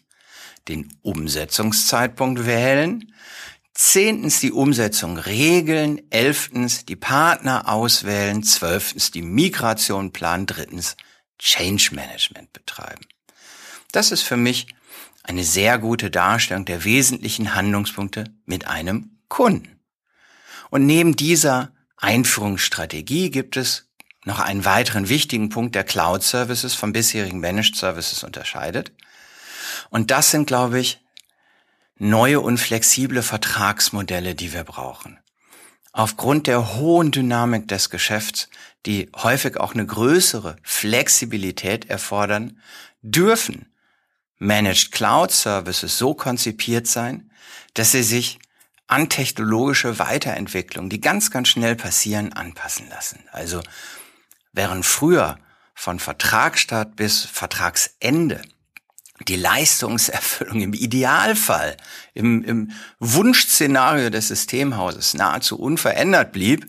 den 0.67 0.95
Umsetzungszeitpunkt 1.01 2.45
wählen. 2.45 3.12
Zehntens 3.74 4.39
die 4.39 4.51
Umsetzung 4.51 5.17
regeln. 5.17 6.00
Elftens 6.12 6.86
die 6.86 6.95
Partner 6.95 7.67
auswählen. 7.67 8.43
Zwölftens 8.43 9.10
die 9.10 9.24
Migration 9.24 10.13
planen. 10.13 10.45
Drittens 10.45 10.95
Change 11.39 11.89
Management 11.94 12.54
betreiben. 12.54 13.06
Das 13.92 14.12
ist 14.12 14.24
für 14.24 14.38
mich 14.38 14.68
eine 15.24 15.44
sehr 15.44 15.80
gute 15.80 16.12
Darstellung 16.12 16.65
der 16.65 16.84
wesentlichen 16.84 17.56
Handlungspunkte 17.56 18.25
mit 18.46 18.68
einem 18.68 19.18
Kunden. 19.27 19.80
Und 20.70 20.86
neben 20.86 21.15
dieser 21.15 21.72
Einführungsstrategie 21.98 23.32
gibt 23.32 23.58
es 23.58 23.89
noch 24.25 24.39
einen 24.39 24.65
weiteren 24.65 25.08
wichtigen 25.08 25.50
Punkt, 25.50 25.75
der 25.75 25.84
Cloud 25.84 26.24
Services 26.24 26.74
vom 26.74 26.94
bisherigen 26.94 27.39
Managed 27.39 27.75
Services 27.75 28.24
unterscheidet. 28.24 28.92
Und 29.89 30.12
das 30.12 30.32
sind, 30.32 30.48
glaube 30.48 30.80
ich, 30.80 31.00
neue 31.98 32.42
und 32.42 32.58
flexible 32.58 33.22
Vertragsmodelle, 33.22 34.36
die 34.36 34.51
wir 34.54 34.63
brauchen. 34.63 35.20
Aufgrund 35.94 36.48
der 36.48 36.75
hohen 36.75 37.12
Dynamik 37.12 37.68
des 37.68 37.89
Geschäfts, 37.89 38.50
die 38.86 39.10
häufig 39.15 39.58
auch 39.58 39.74
eine 39.74 39.86
größere 39.86 40.58
Flexibilität 40.63 41.89
erfordern, 41.89 42.60
dürfen 43.01 43.68
Managed 44.38 44.92
Cloud 44.92 45.32
Services 45.32 45.98
so 45.98 46.13
konzipiert 46.13 46.88
sein, 46.88 47.32
dass 47.74 47.92
sie 47.92 48.04
sich 48.04 48.39
an 48.88 49.10
technologische 49.10 49.98
Weiterentwicklung, 49.98 50.89
die 50.89 51.01
ganz, 51.01 51.32
ganz 51.32 51.48
schnell 51.48 51.75
passieren, 51.75 52.34
anpassen 52.34 52.88
lassen. 52.89 53.24
Also 53.32 53.62
während 54.54 54.86
früher 54.86 55.39
von 55.74 56.00
Vertragsstart 56.00 56.96
bis 56.96 57.25
Vertragsende 57.25 58.42
die 59.27 59.38
Leistungserfüllung 59.38 60.62
im 60.62 60.74
Idealfall, 60.74 61.77
im, 62.13 62.44
im 62.44 62.72
Wunschszenario 63.00 64.10
des 64.10 64.27
Systemhauses 64.27 65.13
nahezu 65.13 65.58
unverändert 65.58 66.32
blieb, 66.32 66.68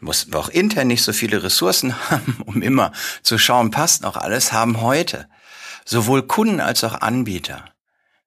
mussten 0.00 0.32
wir 0.32 0.38
auch 0.40 0.48
intern 0.48 0.88
nicht 0.88 1.02
so 1.02 1.12
viele 1.12 1.42
Ressourcen 1.42 1.94
haben, 2.10 2.42
um 2.44 2.62
immer 2.62 2.92
zu 3.22 3.38
schauen, 3.38 3.70
passt 3.70 4.02
noch 4.02 4.16
alles, 4.16 4.52
haben 4.52 4.80
heute 4.80 5.28
sowohl 5.84 6.22
Kunden 6.22 6.60
als 6.60 6.84
auch 6.84 7.00
Anbieter 7.00 7.64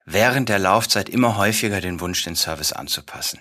während 0.06 0.50
der 0.50 0.60
Laufzeit 0.60 1.10
immer 1.10 1.38
häufiger 1.38 1.82
den 1.82 2.00
Wunsch, 2.00 2.24
den 2.24 2.36
Service 2.36 2.74
anzupassen. 2.74 3.40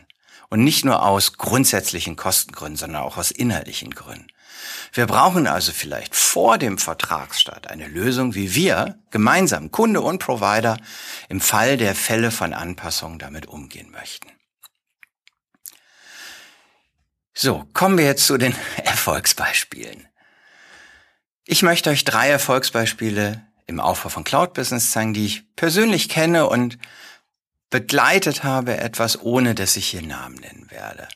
Und 0.49 0.64
nicht 0.64 0.84
nur 0.84 1.04
aus 1.04 1.34
grundsätzlichen 1.34 2.16
Kostengründen, 2.16 2.76
sondern 2.76 3.02
auch 3.02 3.16
aus 3.16 3.30
inhaltlichen 3.30 3.92
Gründen. 3.92 4.26
Wir 4.92 5.06
brauchen 5.06 5.46
also 5.46 5.72
vielleicht 5.72 6.16
vor 6.16 6.58
dem 6.58 6.76
Vertragsstart 6.76 7.68
eine 7.68 7.87
Lösung, 7.87 8.34
wie 8.34 8.54
wir 8.54 8.99
gemeinsam, 9.10 9.70
Kunde 9.70 10.00
und 10.00 10.18
Provider, 10.18 10.76
im 11.28 11.40
Fall 11.40 11.76
der 11.76 11.94
Fälle 11.94 12.30
von 12.30 12.52
Anpassungen 12.52 13.18
damit 13.18 13.46
umgehen 13.46 13.90
möchten. 13.90 14.28
So, 17.42 17.64
kommen 17.73 17.97
wir 17.97 18.04
jetzt 18.04 18.26
zu 18.26 18.37
den 18.37 18.54
Erfolgsbeispielen. 18.85 20.06
Ich 21.47 21.62
möchte 21.62 21.88
euch 21.88 22.04
drei 22.04 22.28
Erfolgsbeispiele 22.28 23.42
im 23.66 23.80
Aufbau 23.80 24.11
von 24.11 24.25
Cloud 24.25 24.52
Business 24.52 24.90
zeigen, 24.90 25.14
die 25.14 25.25
ich 25.25 25.56
persönlich 25.56 26.11
kenne 26.11 26.50
und 26.50 26.76
begleitet 27.70 28.44
habe, 28.44 28.76
etwas 28.76 29.23
ohne 29.23 29.54
dass 29.54 29.76
ich 29.76 29.87
hier 29.87 30.02
Namen 30.02 30.35
nennen 30.35 30.70
werde. 30.70 31.09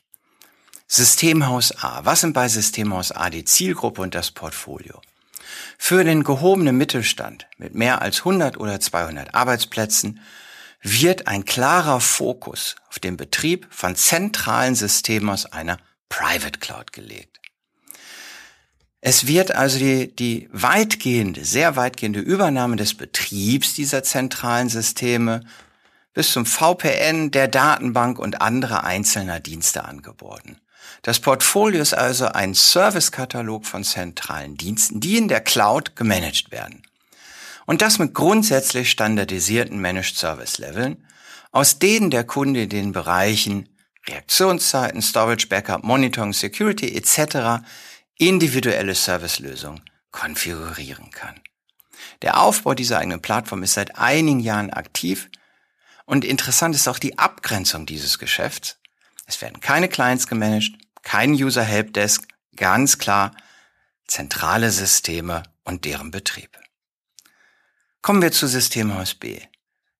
Systemhaus 0.86 1.72
A. 1.84 2.06
Was 2.06 2.22
sind 2.22 2.32
bei 2.32 2.48
Systemhaus 2.48 3.12
A 3.12 3.28
die 3.28 3.44
Zielgruppe 3.44 4.00
und 4.00 4.14
das 4.14 4.30
Portfolio? 4.30 5.02
Für 5.76 6.04
den 6.04 6.24
gehobenen 6.24 6.78
Mittelstand 6.78 7.48
mit 7.58 7.74
mehr 7.74 8.00
als 8.00 8.20
100 8.20 8.56
oder 8.56 8.80
200 8.80 9.34
Arbeitsplätzen 9.34 10.20
wird 10.80 11.26
ein 11.26 11.44
klarer 11.44 12.00
Fokus 12.00 12.76
auf 12.88 12.98
den 12.98 13.18
Betrieb 13.18 13.66
von 13.68 13.94
zentralen 13.94 14.74
Systemen 14.74 15.28
aus 15.28 15.44
einer 15.44 15.76
Private 16.08 16.58
Cloud 16.58 16.92
gelegt. 16.92 17.40
Es 19.00 19.26
wird 19.26 19.54
also 19.54 19.78
die, 19.78 20.16
die 20.16 20.48
weitgehende, 20.50 21.44
sehr 21.44 21.76
weitgehende 21.76 22.20
Übernahme 22.20 22.76
des 22.76 22.94
Betriebs 22.94 23.74
dieser 23.74 24.02
zentralen 24.02 24.70
Systeme 24.70 25.40
bis 26.14 26.32
zum 26.32 26.46
VPN, 26.46 27.30
der 27.30 27.48
Datenbank 27.48 28.18
und 28.18 28.40
anderer 28.40 28.84
einzelner 28.84 29.40
Dienste 29.40 29.84
angeboten. 29.84 30.56
Das 31.02 31.20
Portfolio 31.20 31.82
ist 31.82 31.92
also 31.92 32.28
ein 32.28 32.54
Servicekatalog 32.54 33.66
von 33.66 33.84
zentralen 33.84 34.56
Diensten, 34.56 35.00
die 35.00 35.18
in 35.18 35.28
der 35.28 35.42
Cloud 35.42 35.96
gemanagt 35.96 36.50
werden. 36.50 36.82
Und 37.66 37.82
das 37.82 37.98
mit 37.98 38.14
grundsätzlich 38.14 38.90
standardisierten 38.90 39.78
Managed 39.80 40.16
Service 40.16 40.56
Leveln, 40.56 41.04
aus 41.52 41.78
denen 41.78 42.10
der 42.10 42.24
Kunde 42.24 42.62
in 42.62 42.68
den 42.70 42.92
Bereichen 42.92 43.68
Reaktionszeiten, 44.06 45.02
Storage, 45.02 45.46
Backup, 45.48 45.82
Monitoring, 45.82 46.32
Security 46.32 46.94
etc. 46.96 47.64
individuelle 48.18 48.94
Servicelösungen 48.94 49.82
konfigurieren 50.10 51.10
kann. 51.10 51.40
Der 52.22 52.40
Aufbau 52.40 52.74
dieser 52.74 52.98
eigenen 52.98 53.22
Plattform 53.22 53.62
ist 53.62 53.74
seit 53.74 53.98
einigen 53.98 54.40
Jahren 54.40 54.70
aktiv 54.70 55.30
und 56.04 56.24
interessant 56.24 56.74
ist 56.74 56.88
auch 56.88 56.98
die 56.98 57.18
Abgrenzung 57.18 57.86
dieses 57.86 58.18
Geschäfts. 58.18 58.78
Es 59.26 59.40
werden 59.40 59.60
keine 59.60 59.88
Clients 59.88 60.26
gemanagt, 60.26 60.72
kein 61.02 61.32
User 61.32 61.62
Helpdesk, 61.62 62.28
ganz 62.56 62.98
klar 62.98 63.32
zentrale 64.06 64.70
Systeme 64.70 65.42
und 65.64 65.84
deren 65.84 66.10
Betrieb. 66.10 66.58
Kommen 68.02 68.20
wir 68.20 68.32
zu 68.32 68.46
Systemhaus 68.46 69.14
B. 69.14 69.40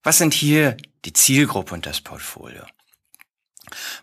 Was 0.03 0.19
sind 0.19 0.35
hier 0.35 0.77
die 1.07 1.15
Zielgruppe 1.15 1.75
und 1.75 1.87
das 1.87 2.03
Portfolio? 2.03 2.67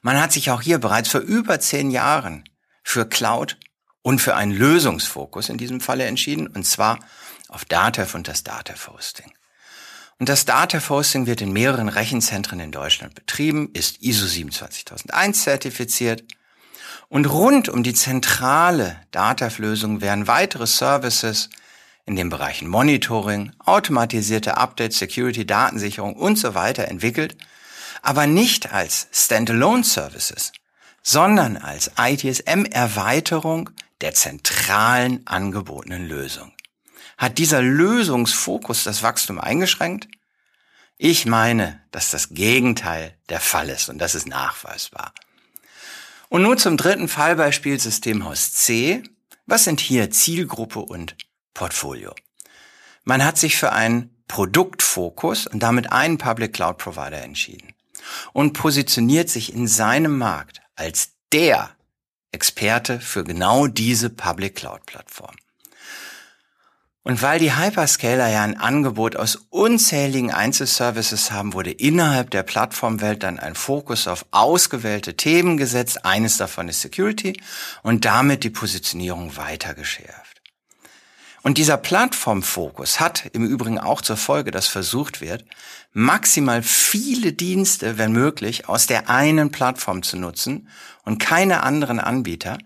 Man 0.01 0.19
hat 0.19 0.31
sich 0.31 0.51
auch 0.51 0.61
hier 0.61 0.79
bereits 0.79 1.09
vor 1.09 1.21
über 1.21 1.59
zehn 1.59 1.91
Jahren 1.91 2.43
für 2.83 3.07
Cloud 3.07 3.57
und 4.01 4.19
für 4.19 4.35
einen 4.35 4.51
Lösungsfokus 4.51 5.49
in 5.49 5.57
diesem 5.57 5.81
Falle 5.81 6.05
entschieden, 6.05 6.47
und 6.47 6.65
zwar 6.65 6.99
auf 7.49 7.65
Datev 7.65 8.15
und 8.15 8.27
das 8.27 8.43
Datev 8.43 8.91
Hosting. 8.91 9.31
Und 10.19 10.29
das 10.29 10.45
Datev 10.45 10.89
Hosting 10.89 11.25
wird 11.25 11.41
in 11.41 11.51
mehreren 11.51 11.89
Rechenzentren 11.89 12.59
in 12.59 12.71
Deutschland 12.71 13.15
betrieben, 13.15 13.69
ist 13.73 14.01
ISO 14.01 14.27
27001 14.27 15.43
zertifiziert 15.43 16.23
und 17.09 17.25
rund 17.25 17.67
um 17.67 17.83
die 17.83 17.93
zentrale 17.93 18.95
Datev-Lösung 19.11 19.99
werden 19.99 20.27
weitere 20.27 20.65
Services 20.65 21.49
in 22.05 22.15
den 22.15 22.29
Bereichen 22.29 22.67
Monitoring, 22.69 23.51
automatisierte 23.59 24.57
Updates, 24.57 24.97
Security, 24.97 25.45
Datensicherung 25.45 26.15
und 26.15 26.37
so 26.37 26.53
weiter 26.53 26.87
entwickelt 26.87 27.35
aber 28.01 28.27
nicht 28.27 28.74
als 28.74 29.08
Standalone 29.12 29.84
Services, 29.84 30.51
sondern 31.03 31.58
als 31.58 31.91
ITSM-Erweiterung 31.98 33.70
der 34.01 34.13
zentralen 34.13 35.25
angebotenen 35.25 36.08
Lösung. 36.08 36.53
Hat 37.17 37.38
dieser 37.38 37.62
Lösungsfokus 37.62 38.84
das 38.84 39.03
Wachstum 39.03 39.39
eingeschränkt? 39.39 40.08
Ich 40.98 41.25
meine, 41.25 41.81
dass 41.91 42.12
das 42.12 42.29
Gegenteil 42.29 43.17
der 43.29 43.39
Fall 43.39 43.70
ist 43.70 43.89
und 43.89 44.00
das 44.00 44.15
ist 44.15 44.27
nachweisbar. 44.27 45.13
Und 46.29 46.43
nun 46.43 46.58
zum 46.58 46.77
dritten 46.77 47.08
Fallbeispiel 47.08 47.79
Systemhaus 47.79 48.53
C. 48.53 49.03
Was 49.46 49.65
sind 49.65 49.79
hier 49.79 50.12
Zielgruppe 50.12 50.79
und 50.79 51.15
Portfolio? 51.53 52.15
Man 53.03 53.25
hat 53.25 53.38
sich 53.38 53.58
für 53.58 53.72
einen 53.74 54.24
Produktfokus 54.27 55.48
und 55.48 55.62
damit 55.62 55.91
einen 55.91 56.17
Public 56.17 56.53
Cloud 56.53 56.77
Provider 56.77 57.22
entschieden 57.22 57.74
und 58.34 58.53
positioniert 58.53 59.29
sich 59.29 59.53
in 59.53 59.67
seinem 59.67 60.17
Markt 60.17 60.62
als 60.75 61.12
der 61.31 61.72
Experte 62.31 63.00
für 63.00 63.24
genau 63.24 63.67
diese 63.67 64.10
Public 64.10 64.55
Cloud 64.55 64.86
Plattform. 64.86 65.36
Und 67.03 67.24
weil 67.24 67.39
die 67.39 67.58
Hyperscaler 67.58 68.27
ja 68.27 68.43
ein 68.43 68.58
Angebot 68.58 69.15
aus 69.15 69.36
unzähligen 69.50 70.31
Einzelservices 70.31 71.31
haben, 71.31 71.53
wurde 71.53 71.72
innerhalb 71.72 72.29
der 72.29 72.43
Plattformwelt 72.43 73.24
dann 73.24 73.39
ein 73.39 73.55
Fokus 73.55 74.08
auf 74.08 74.25
ausgewählte 74.29 75.17
Themen 75.17 75.58
gesetzt. 75.58 76.05
Eines 76.05 76.38
davon 76.38 76.67
ist 76.67 76.81
Security 76.81 77.41
und 77.81 78.05
damit 78.05 78.43
die 78.43 78.51
Positionierung 78.51 79.36
weiter 79.36 79.74
geschärft. 79.74 80.30
Und 81.43 81.57
dieser 81.57 81.77
Plattformfokus 81.77 83.00
hat 83.00 83.25
im 83.33 83.45
Übrigen 83.45 83.79
auch 83.79 84.01
zur 84.01 84.17
Folge, 84.17 84.51
dass 84.51 84.67
versucht 84.67 85.21
wird, 85.21 85.43
maximal 85.91 86.62
viele 86.62 87.33
Dienste, 87.33 87.98
wenn 87.98 88.12
möglich, 88.12 88.69
aus 88.69 88.86
der 88.86 89.10
einen 89.10 89.51
Plattform 89.51 90.03
zu 90.03 90.17
nutzen 90.17 90.69
und 91.03 91.17
keine 91.17 91.63
anderen 91.63 92.00
Anbieter, 92.00 92.60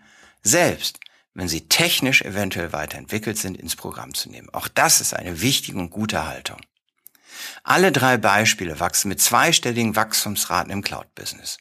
selbst 0.44 1.00
wenn 1.34 1.48
sie 1.48 1.67
technisch 1.67 2.22
eventuell 2.22 2.74
weiterentwickelt 2.74 3.38
sind, 3.38 3.58
ins 3.58 3.75
Programm 3.75 4.13
zu 4.13 4.29
nehmen. 4.29 4.50
Auch 4.53 4.67
das 4.67 5.01
ist 5.01 5.13
eine 5.13 5.41
wichtige 5.41 5.77
und 5.77 5.89
gute 5.89 6.27
Haltung. 6.27 6.60
Alle 7.63 7.91
drei 7.91 8.17
Beispiele 8.17 8.79
wachsen 8.79 9.10
mit 9.10 9.22
zweistelligen 9.22 9.96
Wachstumsraten 9.96 10.72
im 10.72 10.82
Cloud-Business 10.82 11.58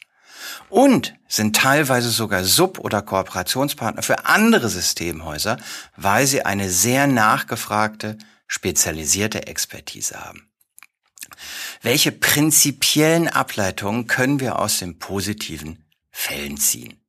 und 0.69 1.15
sind 1.29 1.57
teilweise 1.57 2.11
sogar 2.11 2.45
Sub- 2.45 2.79
oder 2.79 3.03
Kooperationspartner 3.03 4.03
für 4.03 4.27
andere 4.27 4.69
Systemhäuser, 4.69 5.59
weil 5.97 6.27
sie 6.27 6.45
eine 6.45 6.71
sehr 6.71 7.07
nachgefragte, 7.07 8.19
spezialisierte 8.47 9.47
Expertise 9.47 10.25
haben. 10.25 10.49
Welche 11.83 12.13
prinzipiellen 12.13 13.29
Ableitungen 13.29 14.07
können 14.07 14.41
wir 14.41 14.59
aus 14.59 14.79
den 14.79 14.99
positiven 14.99 15.85
Fällen 16.11 16.57
ziehen? 16.57 17.01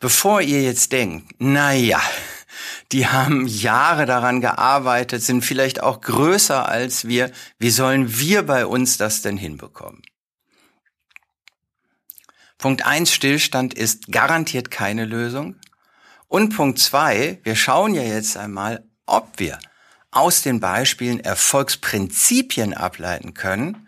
Bevor 0.00 0.40
ihr 0.40 0.62
jetzt 0.62 0.92
denkt, 0.92 1.34
na 1.38 1.72
ja, 1.72 2.02
die 2.92 3.06
haben 3.06 3.46
Jahre 3.46 4.06
daran 4.06 4.40
gearbeitet, 4.40 5.22
sind 5.22 5.42
vielleicht 5.42 5.82
auch 5.82 6.00
größer 6.00 6.68
als 6.68 7.06
wir, 7.08 7.30
wie 7.58 7.70
sollen 7.70 8.18
wir 8.18 8.42
bei 8.42 8.66
uns 8.66 8.98
das 8.98 9.22
denn 9.22 9.36
hinbekommen? 9.36 10.02
Punkt 12.64 12.86
eins 12.86 13.12
Stillstand 13.12 13.74
ist 13.74 14.10
garantiert 14.10 14.70
keine 14.70 15.04
Lösung. 15.04 15.56
Und 16.28 16.56
Punkt 16.56 16.78
zwei 16.78 17.38
wir 17.42 17.56
schauen 17.56 17.92
ja 17.92 18.00
jetzt 18.00 18.38
einmal, 18.38 18.88
ob 19.04 19.38
wir 19.38 19.58
aus 20.10 20.40
den 20.40 20.60
Beispielen 20.60 21.20
Erfolgsprinzipien 21.20 22.72
ableiten 22.72 23.34
können 23.34 23.86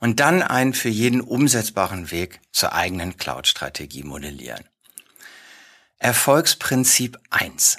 und 0.00 0.20
dann 0.20 0.42
einen 0.42 0.74
für 0.74 0.90
jeden 0.90 1.22
umsetzbaren 1.22 2.10
Weg 2.10 2.42
zur 2.52 2.74
eigenen 2.74 3.16
Cloud-Strategie 3.16 4.02
modellieren. 4.02 4.68
Erfolgsprinzip 5.96 7.18
eins: 7.30 7.78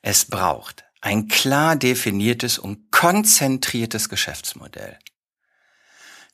Es 0.00 0.24
braucht 0.24 0.84
ein 1.02 1.28
klar 1.28 1.76
definiertes 1.76 2.58
und 2.58 2.90
konzentriertes 2.90 4.08
Geschäftsmodell. 4.08 4.98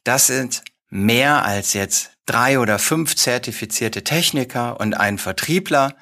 Das 0.04 0.28
sind 0.28 0.62
mehr 0.92 1.46
als 1.46 1.72
jetzt 1.72 2.10
drei 2.26 2.58
oder 2.58 2.78
fünf 2.78 3.16
zertifizierte 3.16 4.04
Techniker 4.04 4.78
und 4.78 4.92
ein 4.92 5.16
Vertriebler, 5.16 5.96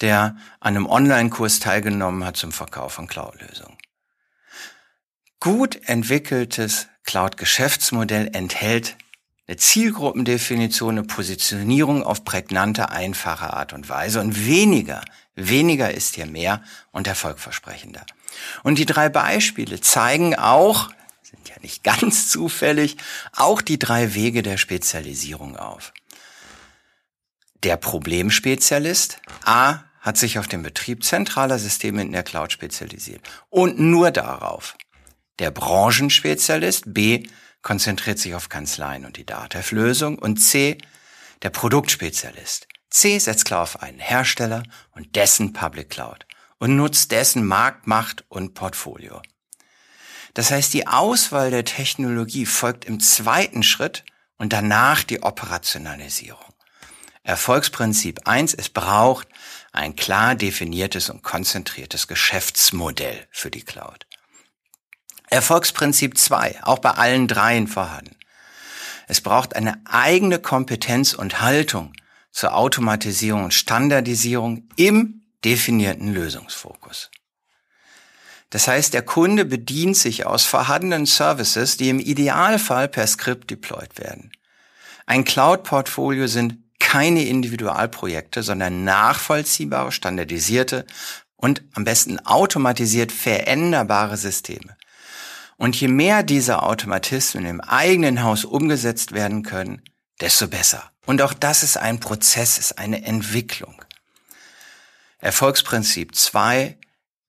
der 0.00 0.36
an 0.60 0.76
einem 0.76 0.86
Online-Kurs 0.86 1.58
teilgenommen 1.58 2.24
hat 2.24 2.36
zum 2.36 2.52
Verkauf 2.52 2.92
von 2.92 3.08
Cloud-Lösungen. 3.08 3.76
Gut 5.40 5.80
entwickeltes 5.88 6.86
Cloud-Geschäftsmodell 7.02 8.30
enthält 8.34 8.96
eine 9.48 9.56
Zielgruppendefinition, 9.56 10.98
eine 10.98 11.06
Positionierung 11.06 12.04
auf 12.04 12.24
prägnante, 12.24 12.90
einfache 12.90 13.52
Art 13.52 13.72
und 13.72 13.88
Weise 13.88 14.20
und 14.20 14.46
weniger, 14.46 15.02
weniger 15.34 15.92
ist 15.92 16.14
hier 16.14 16.26
mehr 16.26 16.62
und 16.92 17.08
erfolgversprechender. 17.08 18.06
Und 18.62 18.78
die 18.78 18.86
drei 18.86 19.08
Beispiele 19.08 19.80
zeigen 19.80 20.36
auch, 20.36 20.90
sind 21.26 21.48
ja 21.48 21.56
nicht 21.60 21.82
ganz 21.84 22.28
zufällig, 22.28 22.96
auch 23.32 23.60
die 23.60 23.78
drei 23.78 24.14
Wege 24.14 24.42
der 24.42 24.58
Spezialisierung 24.58 25.56
auf. 25.56 25.92
Der 27.64 27.76
Problemspezialist 27.76 29.20
A 29.44 29.84
hat 30.00 30.18
sich 30.18 30.38
auf 30.38 30.46
den 30.46 30.62
Betrieb 30.62 31.02
zentraler 31.02 31.58
Systeme 31.58 32.02
in 32.02 32.12
der 32.12 32.22
Cloud 32.22 32.52
spezialisiert 32.52 33.22
und 33.50 33.80
nur 33.80 34.12
darauf. 34.12 34.76
Der 35.40 35.50
Branchenspezialist 35.50 36.84
B 36.94 37.26
konzentriert 37.60 38.20
sich 38.20 38.34
auf 38.36 38.48
Kanzleien 38.48 39.04
und 39.04 39.16
die 39.16 39.26
DATEV-Lösung 39.26 40.18
und 40.20 40.36
C 40.36 40.78
der 41.42 41.50
Produktspezialist. 41.50 42.68
C 42.88 43.18
setzt 43.18 43.46
klar 43.46 43.62
auf 43.62 43.82
einen 43.82 43.98
Hersteller 43.98 44.62
und 44.92 45.16
dessen 45.16 45.52
Public 45.52 45.90
Cloud 45.90 46.24
und 46.58 46.76
nutzt 46.76 47.10
dessen 47.10 47.44
Marktmacht 47.44 48.24
und 48.28 48.54
Portfolio. 48.54 49.20
Das 50.36 50.50
heißt, 50.50 50.74
die 50.74 50.86
Auswahl 50.86 51.50
der 51.50 51.64
Technologie 51.64 52.44
folgt 52.44 52.84
im 52.84 53.00
zweiten 53.00 53.62
Schritt 53.62 54.04
und 54.36 54.52
danach 54.52 55.02
die 55.02 55.22
Operationalisierung. 55.22 56.52
Erfolgsprinzip 57.22 58.28
eins: 58.28 58.52
es 58.52 58.68
braucht 58.68 59.28
ein 59.72 59.96
klar 59.96 60.34
definiertes 60.34 61.08
und 61.08 61.22
konzentriertes 61.22 62.06
Geschäftsmodell 62.06 63.26
für 63.30 63.50
die 63.50 63.62
Cloud. 63.62 64.06
Erfolgsprinzip 65.30 66.18
zwei: 66.18 66.62
auch 66.62 66.80
bei 66.80 66.90
allen 66.90 67.28
dreien 67.28 67.66
vorhanden. 67.66 68.14
Es 69.08 69.22
braucht 69.22 69.56
eine 69.56 69.80
eigene 69.86 70.38
Kompetenz 70.38 71.14
und 71.14 71.40
Haltung 71.40 71.94
zur 72.30 72.54
Automatisierung 72.54 73.44
und 73.44 73.54
Standardisierung 73.54 74.68
im 74.76 75.22
definierten 75.46 76.12
Lösungsfokus. 76.12 77.10
Das 78.50 78.68
heißt, 78.68 78.94
der 78.94 79.02
Kunde 79.02 79.44
bedient 79.44 79.96
sich 79.96 80.24
aus 80.26 80.44
vorhandenen 80.44 81.06
Services, 81.06 81.76
die 81.76 81.88
im 81.88 81.98
Idealfall 81.98 82.88
per 82.88 83.06
Skript 83.06 83.50
deployed 83.50 83.98
werden. 83.98 84.30
Ein 85.06 85.24
Cloud-Portfolio 85.24 86.26
sind 86.26 86.58
keine 86.78 87.24
Individualprojekte, 87.24 88.42
sondern 88.42 88.84
nachvollziehbare, 88.84 89.92
standardisierte 89.92 90.86
und 91.36 91.62
am 91.74 91.84
besten 91.84 92.18
automatisiert 92.20 93.12
veränderbare 93.12 94.16
Systeme. 94.16 94.76
Und 95.56 95.74
je 95.80 95.88
mehr 95.88 96.22
diese 96.22 96.62
Automatismen 96.62 97.46
im 97.46 97.60
eigenen 97.60 98.22
Haus 98.22 98.44
umgesetzt 98.44 99.12
werden 99.12 99.42
können, 99.42 99.82
desto 100.20 100.48
besser. 100.48 100.90
Und 101.06 101.22
auch 101.22 101.32
das 101.32 101.62
ist 101.62 101.76
ein 101.76 102.00
Prozess, 102.00 102.58
ist 102.58 102.78
eine 102.78 103.04
Entwicklung. 103.04 103.82
Erfolgsprinzip 105.18 106.14
zwei 106.14 106.78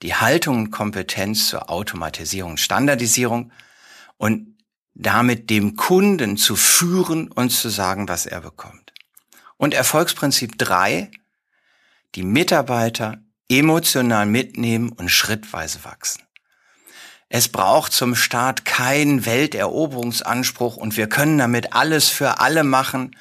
die 0.02 0.16
Haltung 0.16 0.58
und 0.58 0.72
Kompetenz 0.72 1.48
zur 1.48 1.70
Automatisierung 1.70 2.52
und 2.52 2.60
Standardisierung 2.60 3.52
und 4.18 4.56
damit 4.94 5.50
dem 5.50 5.76
Kunden 5.76 6.38
zu 6.38 6.56
führen 6.56 7.32
und 7.32 7.50
zu 7.50 7.70
sagen, 7.70 8.08
was 8.08 8.26
er 8.26 8.42
bekommt. 8.42 8.94
Und 9.58 9.74
Erfolgsprinzip 9.74 10.58
drei: 10.58 11.12
die 12.16 12.24
Mitarbeiter 12.24 13.20
emotional 13.50 14.26
mitnehmen 14.26 14.90
und 14.90 15.10
schrittweise 15.10 15.84
wachsen. 15.84 16.24
Es 17.30 17.50
braucht 17.50 17.92
zum 17.92 18.16
Start 18.16 18.66
keinen 18.66 19.26
Welteroberungsanspruch 19.26 20.78
und 20.78 20.96
wir 20.96 21.08
können 21.10 21.38
damit 21.38 21.74
alles 21.74 22.08
für 22.08 22.40
alle 22.40 22.64
machen. 22.64 23.16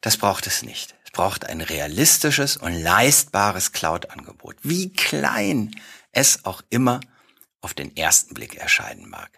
Das 0.00 0.18
braucht 0.18 0.46
es 0.46 0.62
nicht 0.62 0.93
braucht 1.14 1.48
ein 1.48 1.62
realistisches 1.62 2.58
und 2.58 2.74
leistbares 2.74 3.72
Cloud-Angebot, 3.72 4.56
wie 4.62 4.92
klein 4.92 5.74
es 6.12 6.44
auch 6.44 6.60
immer 6.68 7.00
auf 7.62 7.72
den 7.72 7.96
ersten 7.96 8.34
Blick 8.34 8.56
erscheinen 8.56 9.08
mag. 9.08 9.30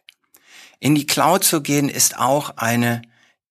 In 0.80 0.94
die 0.94 1.06
Cloud 1.06 1.44
zu 1.44 1.62
gehen 1.62 1.88
ist 1.88 2.18
auch 2.18 2.56
eine 2.56 3.02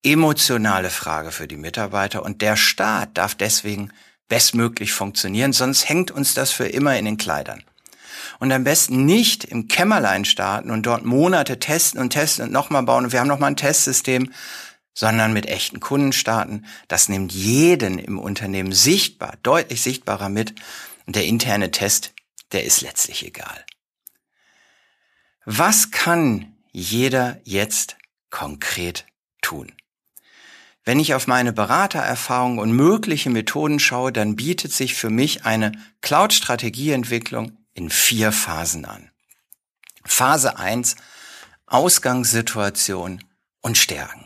emotionale 0.03 0.89
Frage 0.89 1.31
für 1.31 1.47
die 1.47 1.57
Mitarbeiter 1.57 2.23
und 2.23 2.41
der 2.41 2.57
Staat 2.57 3.17
darf 3.17 3.33
deswegen 3.33 3.91
bestmöglich 4.27 4.91
funktionieren, 4.91 5.53
sonst 5.53 5.87
hängt 5.87 6.11
uns 6.11 6.33
das 6.33 6.51
für 6.51 6.67
immer 6.67 6.97
in 6.97 7.05
den 7.05 7.17
Kleidern. 7.17 7.63
Und 8.39 8.51
am 8.51 8.63
besten 8.63 9.05
nicht 9.05 9.43
im 9.45 9.67
Kämmerlein 9.67 10.25
starten 10.25 10.71
und 10.71 10.83
dort 10.85 11.05
Monate 11.05 11.59
testen 11.59 11.99
und 11.99 12.11
testen 12.11 12.45
und 12.45 12.51
nochmal 12.51 12.83
bauen 12.83 13.05
und 13.05 13.11
wir 13.11 13.19
haben 13.19 13.27
nochmal 13.27 13.51
ein 13.51 13.55
Testsystem, 13.55 14.31
sondern 14.95 15.33
mit 15.33 15.45
echten 15.45 15.79
Kunden 15.79 16.13
starten. 16.13 16.65
Das 16.87 17.09
nimmt 17.09 17.31
jeden 17.33 17.99
im 17.99 18.17
Unternehmen 18.17 18.71
sichtbar, 18.71 19.37
deutlich 19.43 19.83
sichtbarer 19.83 20.29
mit. 20.29 20.55
Und 21.05 21.15
der 21.15 21.25
interne 21.25 21.69
Test, 21.69 22.13
der 22.53 22.63
ist 22.63 22.81
letztlich 22.81 23.23
egal. 23.23 23.63
Was 25.43 25.91
kann 25.91 26.55
jeder 26.71 27.39
jetzt 27.43 27.97
konkret 28.31 29.05
tun? 29.41 29.71
Wenn 30.85 30.99
ich 30.99 31.13
auf 31.13 31.27
meine 31.27 31.51
Beratererfahrung 31.51 32.57
und 32.57 32.71
mögliche 32.71 33.29
Methoden 33.29 33.79
schaue, 33.79 34.11
dann 34.11 34.35
bietet 34.35 34.71
sich 34.71 34.95
für 34.95 35.09
mich 35.09 35.45
eine 35.45 35.71
Cloud-Strategieentwicklung 36.01 37.57
in 37.73 37.89
vier 37.89 38.31
Phasen 38.31 38.85
an. 38.85 39.11
Phase 40.05 40.57
eins: 40.57 40.95
Ausgangssituation 41.65 43.23
und 43.61 43.77
Stärken. 43.77 44.25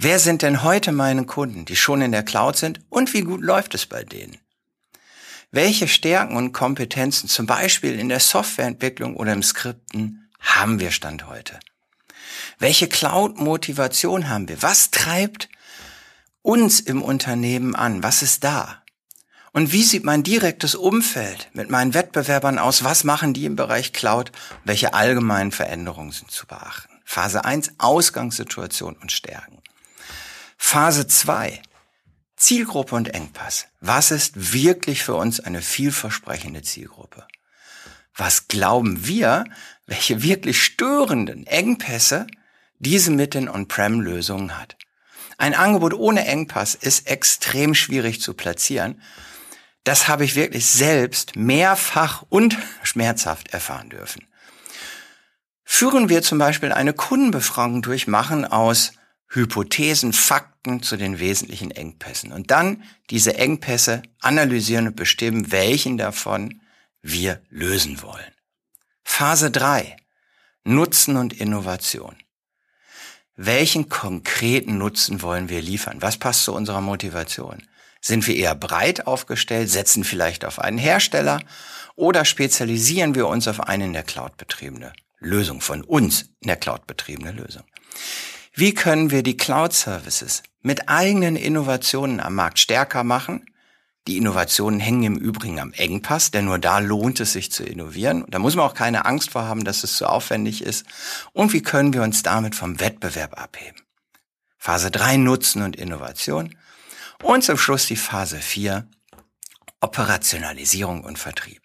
Wer 0.00 0.20
sind 0.20 0.42
denn 0.42 0.62
heute 0.62 0.92
meine 0.92 1.26
Kunden, 1.26 1.64
die 1.64 1.74
schon 1.74 2.02
in 2.02 2.12
der 2.12 2.22
Cloud 2.22 2.56
sind 2.56 2.80
und 2.88 3.12
wie 3.14 3.22
gut 3.22 3.42
läuft 3.42 3.74
es 3.74 3.84
bei 3.84 4.04
denen? 4.04 4.38
Welche 5.50 5.88
Stärken 5.88 6.36
und 6.36 6.52
Kompetenzen, 6.52 7.28
zum 7.28 7.46
Beispiel 7.46 7.98
in 7.98 8.08
der 8.08 8.20
Softwareentwicklung 8.20 9.16
oder 9.16 9.32
im 9.32 9.42
Skripten, 9.42 10.30
haben 10.38 10.78
wir 10.78 10.92
Stand 10.92 11.26
heute? 11.26 11.58
Welche 12.60 12.86
Cloud-Motivation 12.86 14.28
haben 14.28 14.48
wir? 14.48 14.62
Was 14.62 14.92
treibt 14.92 15.48
uns 16.42 16.78
im 16.78 17.02
Unternehmen 17.02 17.74
an? 17.74 18.00
Was 18.04 18.22
ist 18.22 18.44
da? 18.44 18.82
Und 19.52 19.72
wie 19.72 19.82
sieht 19.82 20.04
mein 20.04 20.22
direktes 20.22 20.76
Umfeld 20.76 21.48
mit 21.54 21.70
meinen 21.70 21.92
Wettbewerbern 21.92 22.60
aus? 22.60 22.84
Was 22.84 23.02
machen 23.02 23.34
die 23.34 23.46
im 23.46 23.56
Bereich 23.56 23.92
Cloud? 23.92 24.30
Welche 24.64 24.94
allgemeinen 24.94 25.50
Veränderungen 25.50 26.12
sind 26.12 26.30
zu 26.30 26.46
beachten? 26.46 27.00
Phase 27.04 27.44
1, 27.44 27.72
Ausgangssituation 27.78 28.94
und 28.94 29.10
Stärken. 29.10 29.58
Phase 30.60 31.06
2, 31.06 31.62
Zielgruppe 32.36 32.94
und 32.94 33.14
Engpass. 33.14 33.68
Was 33.80 34.10
ist 34.10 34.52
wirklich 34.52 35.02
für 35.02 35.14
uns 35.14 35.40
eine 35.40 35.62
vielversprechende 35.62 36.62
Zielgruppe? 36.62 37.26
Was 38.14 38.48
glauben 38.48 39.06
wir, 39.06 39.44
welche 39.86 40.22
wirklich 40.22 40.62
störenden 40.62 41.46
Engpässe 41.46 42.26
diese 42.80 43.12
mit 43.12 43.32
den 43.32 43.48
On-Prem-Lösungen 43.48 44.58
hat? 44.58 44.76
Ein 45.38 45.54
Angebot 45.54 45.94
ohne 45.94 46.26
Engpass 46.26 46.74
ist 46.74 47.06
extrem 47.06 47.74
schwierig 47.74 48.20
zu 48.20 48.34
platzieren. 48.34 49.00
Das 49.84 50.08
habe 50.08 50.24
ich 50.24 50.34
wirklich 50.34 50.66
selbst 50.66 51.36
mehrfach 51.36 52.24
und 52.28 52.58
schmerzhaft 52.82 53.54
erfahren 53.54 53.88
dürfen. 53.88 54.26
Führen 55.64 56.08
wir 56.08 56.22
zum 56.22 56.38
Beispiel 56.38 56.72
eine 56.72 56.92
Kundenbefragung 56.92 57.80
durch, 57.80 58.06
machen 58.08 58.44
aus 58.44 58.92
Hypothesen, 59.30 60.12
Fakten 60.12 60.82
zu 60.82 60.96
den 60.96 61.18
wesentlichen 61.18 61.70
Engpässen 61.70 62.32
und 62.32 62.50
dann 62.50 62.82
diese 63.10 63.36
Engpässe 63.36 64.02
analysieren 64.20 64.88
und 64.88 64.96
bestimmen, 64.96 65.52
welchen 65.52 65.98
davon 65.98 66.60
wir 67.02 67.42
lösen 67.50 68.02
wollen. 68.02 68.32
Phase 69.04 69.50
3. 69.50 69.96
Nutzen 70.64 71.16
und 71.16 71.32
Innovation. 71.32 72.16
Welchen 73.36 73.88
konkreten 73.88 74.78
Nutzen 74.78 75.22
wollen 75.22 75.48
wir 75.48 75.62
liefern? 75.62 76.02
Was 76.02 76.16
passt 76.16 76.44
zu 76.44 76.54
unserer 76.54 76.80
Motivation? 76.80 77.62
Sind 78.00 78.26
wir 78.26 78.36
eher 78.36 78.54
breit 78.54 79.06
aufgestellt, 79.06 79.70
setzen 79.70 80.04
vielleicht 80.04 80.44
auf 80.44 80.58
einen 80.58 80.78
Hersteller 80.78 81.40
oder 81.96 82.24
spezialisieren 82.24 83.14
wir 83.14 83.26
uns 83.26 83.48
auf 83.48 83.60
eine 83.60 83.84
in 83.84 83.92
der 83.92 84.02
Cloud 84.02 84.36
betriebene 84.36 84.92
Lösung, 85.18 85.60
von 85.60 85.82
uns 85.82 86.30
in 86.40 86.48
der 86.48 86.56
Cloud 86.56 86.86
betriebene 86.86 87.32
Lösung? 87.32 87.64
Wie 88.58 88.74
können 88.74 89.10
wir 89.10 89.22
die 89.22 89.36
Cloud 89.36 89.72
Services 89.72 90.42
mit 90.62 90.88
eigenen 90.88 91.36
Innovationen 91.36 92.20
am 92.20 92.34
Markt 92.34 92.58
stärker 92.58 93.04
machen 93.04 93.46
die 94.08 94.16
Innovationen 94.16 94.80
hängen 94.80 95.02
im 95.02 95.16
Übrigen 95.18 95.60
am 95.60 95.74
Engpass, 95.74 96.30
denn 96.30 96.46
nur 96.46 96.58
da 96.58 96.78
lohnt 96.78 97.20
es 97.20 97.34
sich 97.34 97.52
zu 97.52 97.62
innovieren. 97.62 98.24
Da 98.28 98.38
muss 98.38 98.56
man 98.56 98.64
auch 98.64 98.72
keine 98.72 99.04
Angst 99.04 99.32
vor 99.32 99.44
haben, 99.44 99.64
dass 99.64 99.84
es 99.84 99.96
zu 99.96 100.06
aufwendig 100.06 100.62
ist. 100.62 100.86
Und 101.34 101.52
wie 101.52 101.60
können 101.60 101.92
wir 101.92 102.02
uns 102.02 102.22
damit 102.22 102.54
vom 102.54 102.80
Wettbewerb 102.80 103.38
abheben? 103.38 103.82
Phase 104.56 104.90
3 104.90 105.18
Nutzen 105.18 105.60
und 105.60 105.76
Innovation. 105.76 106.56
Und 107.22 107.44
zum 107.44 107.58
Schluss 107.58 107.86
die 107.86 107.96
Phase 107.96 108.38
4 108.38 108.88
Operationalisierung 109.82 111.04
und 111.04 111.18
Vertrieb. 111.18 111.60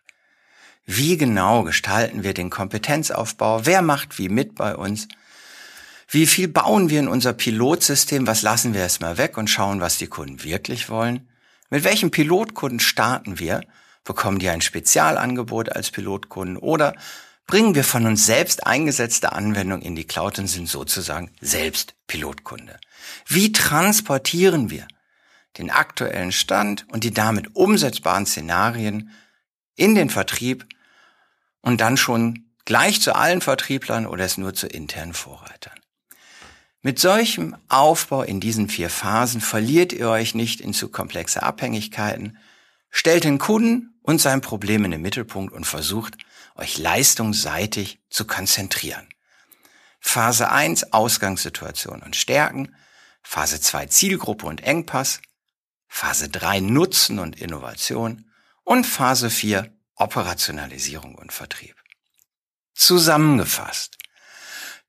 Wie 0.85 1.15
genau 1.15 1.63
gestalten 1.63 2.23
wir 2.23 2.33
den 2.33 2.49
Kompetenzaufbau? 2.49 3.65
Wer 3.65 3.81
macht 3.81 4.17
wie 4.19 4.27
mit 4.27 4.55
bei 4.55 4.75
uns? 4.75 5.07
Wie 6.13 6.27
viel 6.27 6.47
bauen 6.47 6.91
wir 6.91 6.99
in 6.99 7.07
unser 7.07 7.33
Pilotsystem? 7.33 8.27
Was 8.27 8.43
lassen 8.43 8.75
wir 8.75 8.81
erstmal 8.81 9.17
weg 9.17 9.35
und 9.35 9.49
schauen, 9.49 9.81
was 9.81 9.97
die 9.97 10.05
Kunden 10.05 10.43
wirklich 10.43 10.87
wollen? 10.87 11.27
Mit 11.71 11.83
welchem 11.83 12.11
Pilotkunden 12.11 12.79
starten 12.79 13.39
wir? 13.39 13.61
Bekommen 14.03 14.37
die 14.37 14.49
ein 14.49 14.61
Spezialangebot 14.61 15.75
als 15.75 15.89
Pilotkunden 15.89 16.57
oder 16.57 16.93
bringen 17.47 17.73
wir 17.73 17.83
von 17.83 18.05
uns 18.05 18.27
selbst 18.27 18.67
eingesetzte 18.67 19.31
Anwendungen 19.31 19.81
in 19.81 19.95
die 19.95 20.05
Cloud 20.05 20.37
und 20.37 20.45
sind 20.45 20.69
sozusagen 20.69 21.31
selbst 21.41 21.95
Pilotkunde? 22.05 22.79
Wie 23.25 23.51
transportieren 23.51 24.69
wir 24.69 24.87
den 25.57 25.71
aktuellen 25.71 26.31
Stand 26.31 26.85
und 26.91 27.03
die 27.03 27.11
damit 27.11 27.55
umsetzbaren 27.55 28.27
Szenarien 28.27 29.09
in 29.75 29.95
den 29.95 30.11
Vertrieb 30.11 30.67
und 31.61 31.81
dann 31.81 31.97
schon 31.97 32.51
gleich 32.65 33.01
zu 33.01 33.15
allen 33.15 33.41
Vertrieblern 33.41 34.05
oder 34.05 34.25
es 34.25 34.37
nur 34.37 34.53
zu 34.53 34.67
internen 34.67 35.15
Vorreitern? 35.15 35.82
Mit 36.85 36.99
solchem 36.99 37.55
Aufbau 37.69 38.23
in 38.23 38.41
diesen 38.41 38.67
vier 38.67 38.89
Phasen 38.89 39.39
verliert 39.39 39.93
ihr 39.93 40.09
euch 40.09 40.35
nicht 40.35 40.59
in 40.59 40.73
zu 40.73 40.89
komplexe 40.89 41.41
Abhängigkeiten, 41.41 42.37
stellt 42.89 43.23
den 43.23 43.39
Kunden 43.39 43.97
und 44.01 44.19
sein 44.19 44.41
Problem 44.41 44.83
in 44.83 44.91
den 44.91 45.01
Mittelpunkt 45.01 45.53
und 45.53 45.63
versucht, 45.63 46.17
euch 46.55 46.77
leistungsseitig 46.77 48.01
zu 48.09 48.27
konzentrieren. 48.27 49.07
Phase 50.01 50.51
1 50.51 50.91
Ausgangssituation 50.91 52.03
und 52.03 52.17
Stärken, 52.17 52.75
Phase 53.21 53.61
2 53.61 53.85
Zielgruppe 53.85 54.45
und 54.45 54.61
Engpass, 54.61 55.21
Phase 55.87 56.27
3 56.27 56.59
Nutzen 56.59 57.19
und 57.19 57.39
Innovation 57.39 58.29
und 58.65 58.85
Phase 58.85 59.29
4 59.29 59.73
Operationalisierung 59.95 61.15
und 61.15 61.31
Vertrieb. 61.31 61.77
Zusammengefasst. 62.73 64.02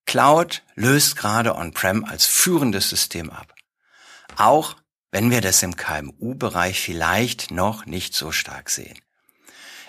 Cloud 0.06 0.62
löst 0.74 1.16
gerade 1.16 1.54
On-Prem 1.54 2.04
als 2.04 2.26
führendes 2.26 2.90
System 2.90 3.30
ab. 3.30 3.54
Auch 4.36 4.76
wenn 5.10 5.30
wir 5.30 5.40
das 5.40 5.62
im 5.62 5.76
KMU-Bereich 5.76 6.80
vielleicht 6.80 7.50
noch 7.50 7.86
nicht 7.86 8.14
so 8.14 8.32
stark 8.32 8.68
sehen. 8.68 8.98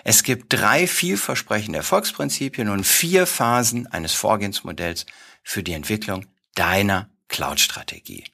Es 0.04 0.22
gibt 0.22 0.52
drei 0.52 0.86
vielversprechende 0.86 1.78
Erfolgsprinzipien 1.78 2.68
und 2.68 2.84
vier 2.84 3.26
Phasen 3.26 3.88
eines 3.88 4.14
Vorgehensmodells 4.14 5.04
für 5.42 5.64
die 5.64 5.72
Entwicklung 5.72 6.26
deiner 6.54 7.10
Cloud-Strategie. 7.26 8.24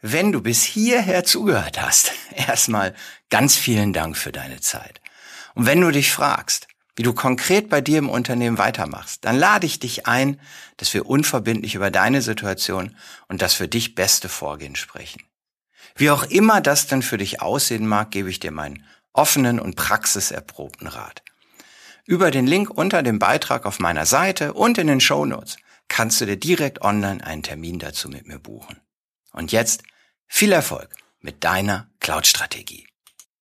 Wenn 0.00 0.30
du 0.30 0.40
bis 0.40 0.62
hierher 0.62 1.24
zugehört 1.24 1.82
hast, 1.82 2.12
erstmal 2.30 2.94
ganz 3.28 3.56
vielen 3.56 3.92
Dank 3.92 4.16
für 4.16 4.30
deine 4.30 4.60
Zeit. 4.60 5.00
Und 5.56 5.66
wenn 5.66 5.80
du 5.80 5.90
dich 5.90 6.12
fragst, 6.12 6.68
wie 6.98 7.04
du 7.04 7.12
konkret 7.12 7.68
bei 7.68 7.80
dir 7.80 7.98
im 7.98 8.10
Unternehmen 8.10 8.58
weitermachst, 8.58 9.24
dann 9.24 9.36
lade 9.36 9.66
ich 9.66 9.78
dich 9.78 10.08
ein, 10.08 10.40
dass 10.78 10.92
wir 10.94 11.06
unverbindlich 11.06 11.76
über 11.76 11.92
deine 11.92 12.22
Situation 12.22 12.96
und 13.28 13.40
das 13.40 13.54
für 13.54 13.68
dich 13.68 13.94
beste 13.94 14.28
Vorgehen 14.28 14.74
sprechen. 14.74 15.22
Wie 15.94 16.10
auch 16.10 16.24
immer 16.24 16.60
das 16.60 16.88
denn 16.88 17.02
für 17.02 17.16
dich 17.16 17.40
aussehen 17.40 17.86
mag, 17.86 18.10
gebe 18.10 18.28
ich 18.28 18.40
dir 18.40 18.50
meinen 18.50 18.84
offenen 19.12 19.60
und 19.60 19.76
praxiserprobten 19.76 20.88
Rat. 20.88 21.22
Über 22.04 22.32
den 22.32 22.48
Link 22.48 22.68
unter 22.68 23.04
dem 23.04 23.20
Beitrag 23.20 23.64
auf 23.64 23.78
meiner 23.78 24.04
Seite 24.04 24.54
und 24.54 24.76
in 24.76 24.88
den 24.88 25.00
Show 25.00 25.24
Notes 25.24 25.56
kannst 25.86 26.20
du 26.20 26.26
dir 26.26 26.36
direkt 26.36 26.82
online 26.82 27.24
einen 27.24 27.44
Termin 27.44 27.78
dazu 27.78 28.08
mit 28.08 28.26
mir 28.26 28.40
buchen. 28.40 28.80
Und 29.30 29.52
jetzt 29.52 29.84
viel 30.26 30.50
Erfolg 30.50 30.88
mit 31.20 31.44
deiner 31.44 31.88
Cloud-Strategie. 32.00 32.87